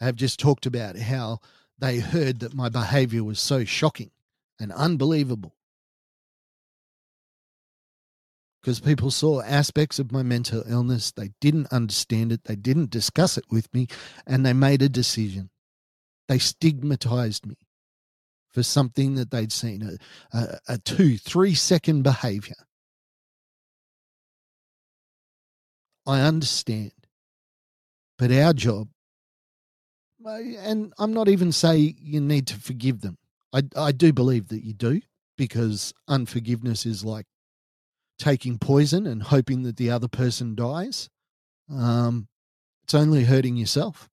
have 0.00 0.16
just 0.16 0.40
talked 0.40 0.66
about 0.66 0.96
how 0.96 1.38
they 1.78 2.00
heard 2.00 2.40
that 2.40 2.54
my 2.54 2.68
behavior 2.68 3.22
was 3.22 3.40
so 3.40 3.64
shocking 3.64 4.10
and 4.58 4.72
unbelievable. 4.72 5.54
Because 8.62 8.78
people 8.78 9.10
saw 9.10 9.42
aspects 9.42 9.98
of 9.98 10.12
my 10.12 10.22
mental 10.22 10.62
illness, 10.68 11.10
they 11.10 11.30
didn't 11.40 11.72
understand 11.72 12.30
it, 12.30 12.44
they 12.44 12.54
didn't 12.54 12.90
discuss 12.90 13.36
it 13.36 13.44
with 13.50 13.72
me, 13.74 13.88
and 14.24 14.46
they 14.46 14.52
made 14.52 14.82
a 14.82 14.88
decision. 14.88 15.50
They 16.28 16.38
stigmatized 16.38 17.44
me 17.44 17.56
for 18.52 18.62
something 18.62 19.16
that 19.16 19.32
they'd 19.32 19.50
seen 19.50 19.98
a, 20.32 20.36
a, 20.36 20.58
a 20.68 20.78
two, 20.78 21.18
three 21.18 21.54
second 21.54 22.02
behavior. 22.02 22.54
I 26.06 26.20
understand. 26.20 26.92
But 28.16 28.30
our 28.30 28.52
job, 28.52 28.88
uh, 30.24 30.38
and 30.60 30.92
I'm 30.98 31.12
not 31.12 31.28
even 31.28 31.50
saying 31.50 31.96
you 32.00 32.20
need 32.20 32.46
to 32.48 32.56
forgive 32.60 33.00
them. 33.00 33.18
I, 33.52 33.62
I 33.76 33.90
do 33.90 34.12
believe 34.12 34.48
that 34.48 34.64
you 34.64 34.72
do 34.72 35.00
because 35.36 35.92
unforgiveness 36.06 36.86
is 36.86 37.04
like 37.04 37.26
taking 38.22 38.56
poison 38.56 39.04
and 39.04 39.20
hoping 39.20 39.64
that 39.64 39.76
the 39.76 39.90
other 39.90 40.06
person 40.06 40.54
dies. 40.54 41.10
Um, 41.68 42.28
it's 42.84 42.94
only 42.94 43.24
hurting 43.24 43.56
yourself. 43.56 44.08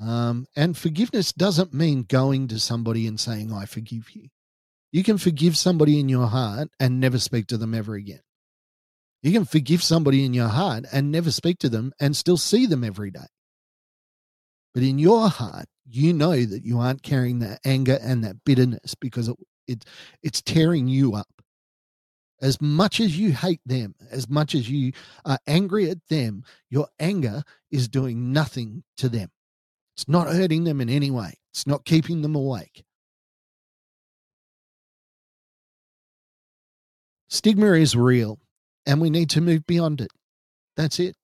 Um, 0.00 0.46
and 0.56 0.76
forgiveness 0.76 1.32
doesn't 1.32 1.74
mean 1.74 2.04
going 2.04 2.48
to 2.48 2.58
somebody 2.58 3.06
and 3.06 3.20
saying, 3.20 3.52
I 3.52 3.66
forgive 3.66 4.12
you. 4.12 4.28
You 4.92 5.04
can 5.04 5.18
forgive 5.18 5.58
somebody 5.58 6.00
in 6.00 6.08
your 6.08 6.28
heart 6.28 6.68
and 6.80 7.00
never 7.00 7.18
speak 7.18 7.48
to 7.48 7.58
them 7.58 7.74
ever 7.74 7.94
again. 7.94 8.22
You 9.22 9.32
can 9.32 9.44
forgive 9.44 9.82
somebody 9.82 10.24
in 10.24 10.32
your 10.32 10.48
heart 10.48 10.86
and 10.90 11.10
never 11.10 11.30
speak 11.30 11.58
to 11.58 11.68
them 11.68 11.92
and 12.00 12.16
still 12.16 12.38
see 12.38 12.64
them 12.64 12.82
every 12.82 13.10
day. 13.10 13.26
But 14.72 14.84
in 14.84 14.98
your 14.98 15.28
heart, 15.28 15.66
you 15.84 16.14
know 16.14 16.44
that 16.44 16.64
you 16.64 16.78
aren't 16.78 17.02
carrying 17.02 17.40
that 17.40 17.60
anger 17.64 17.98
and 18.00 18.24
that 18.24 18.44
bitterness 18.44 18.94
because 18.94 19.28
it, 19.28 19.36
it 19.66 19.84
it's 20.22 20.40
tearing 20.40 20.88
you 20.88 21.14
up. 21.14 21.28
As 22.40 22.60
much 22.60 23.00
as 23.00 23.18
you 23.18 23.32
hate 23.32 23.60
them, 23.66 23.94
as 24.10 24.28
much 24.28 24.54
as 24.54 24.70
you 24.70 24.92
are 25.24 25.38
angry 25.46 25.90
at 25.90 26.06
them, 26.08 26.44
your 26.70 26.88
anger 27.00 27.42
is 27.70 27.88
doing 27.88 28.32
nothing 28.32 28.84
to 28.98 29.08
them. 29.08 29.30
It's 29.96 30.08
not 30.08 30.28
hurting 30.28 30.64
them 30.64 30.80
in 30.80 30.88
any 30.88 31.10
way. 31.10 31.34
It's 31.50 31.66
not 31.66 31.84
keeping 31.84 32.22
them 32.22 32.36
awake. 32.36 32.84
Stigma 37.28 37.72
is 37.72 37.96
real 37.96 38.38
and 38.86 39.00
we 39.00 39.10
need 39.10 39.30
to 39.30 39.40
move 39.40 39.66
beyond 39.66 40.00
it. 40.00 40.10
That's 40.76 41.00
it. 41.00 41.16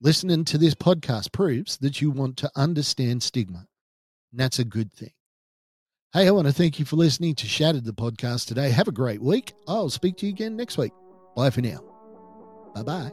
Listening 0.00 0.44
to 0.46 0.58
this 0.58 0.74
podcast 0.74 1.32
proves 1.32 1.78
that 1.78 2.00
you 2.00 2.10
want 2.10 2.36
to 2.38 2.50
understand 2.56 3.22
stigma. 3.22 3.66
And 4.32 4.40
that's 4.40 4.58
a 4.58 4.64
good 4.64 4.92
thing. 4.92 5.12
Hey, 6.14 6.26
I 6.26 6.30
want 6.30 6.46
to 6.46 6.54
thank 6.54 6.78
you 6.78 6.86
for 6.86 6.96
listening 6.96 7.34
to 7.34 7.46
Shattered 7.46 7.84
the 7.84 7.92
podcast 7.92 8.46
today. 8.46 8.70
Have 8.70 8.88
a 8.88 8.92
great 8.92 9.20
week. 9.20 9.52
I'll 9.66 9.90
speak 9.90 10.16
to 10.16 10.24
you 10.26 10.32
again 10.32 10.56
next 10.56 10.78
week. 10.78 10.92
Bye 11.36 11.50
for 11.50 11.60
now. 11.60 11.80
Bye 12.74 12.82
bye. 12.82 13.12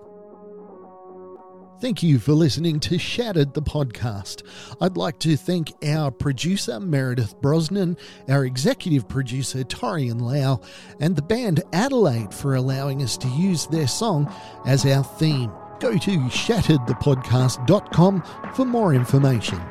Thank 1.82 2.04
you 2.04 2.20
for 2.20 2.32
listening 2.32 2.80
to 2.80 2.98
Shattered 2.98 3.54
the 3.54 3.62
podcast. 3.62 4.44
I'd 4.80 4.96
like 4.96 5.20
to 5.20 5.36
thank 5.36 5.74
our 5.86 6.10
producer, 6.10 6.80
Meredith 6.80 7.36
Brosnan, 7.42 7.98
our 8.30 8.46
executive 8.46 9.10
producer, 9.10 9.66
Torian 9.66 10.22
Lau, 10.22 10.62
and 11.02 11.18
the 11.18 11.22
band 11.22 11.64
Adelaide 11.74 12.34
for 12.34 12.56
allowing 12.56 13.04
us 13.04 13.18
to 13.18 13.28
use 13.28 13.68
their 13.68 13.88
song 13.88 14.34
as 14.66 14.86
our 14.86 15.04
theme. 15.04 15.52
Go 15.82 15.98
to 15.98 16.12
shatteredthepodcast.com 16.12 18.24
for 18.54 18.64
more 18.64 18.94
information. 18.94 19.62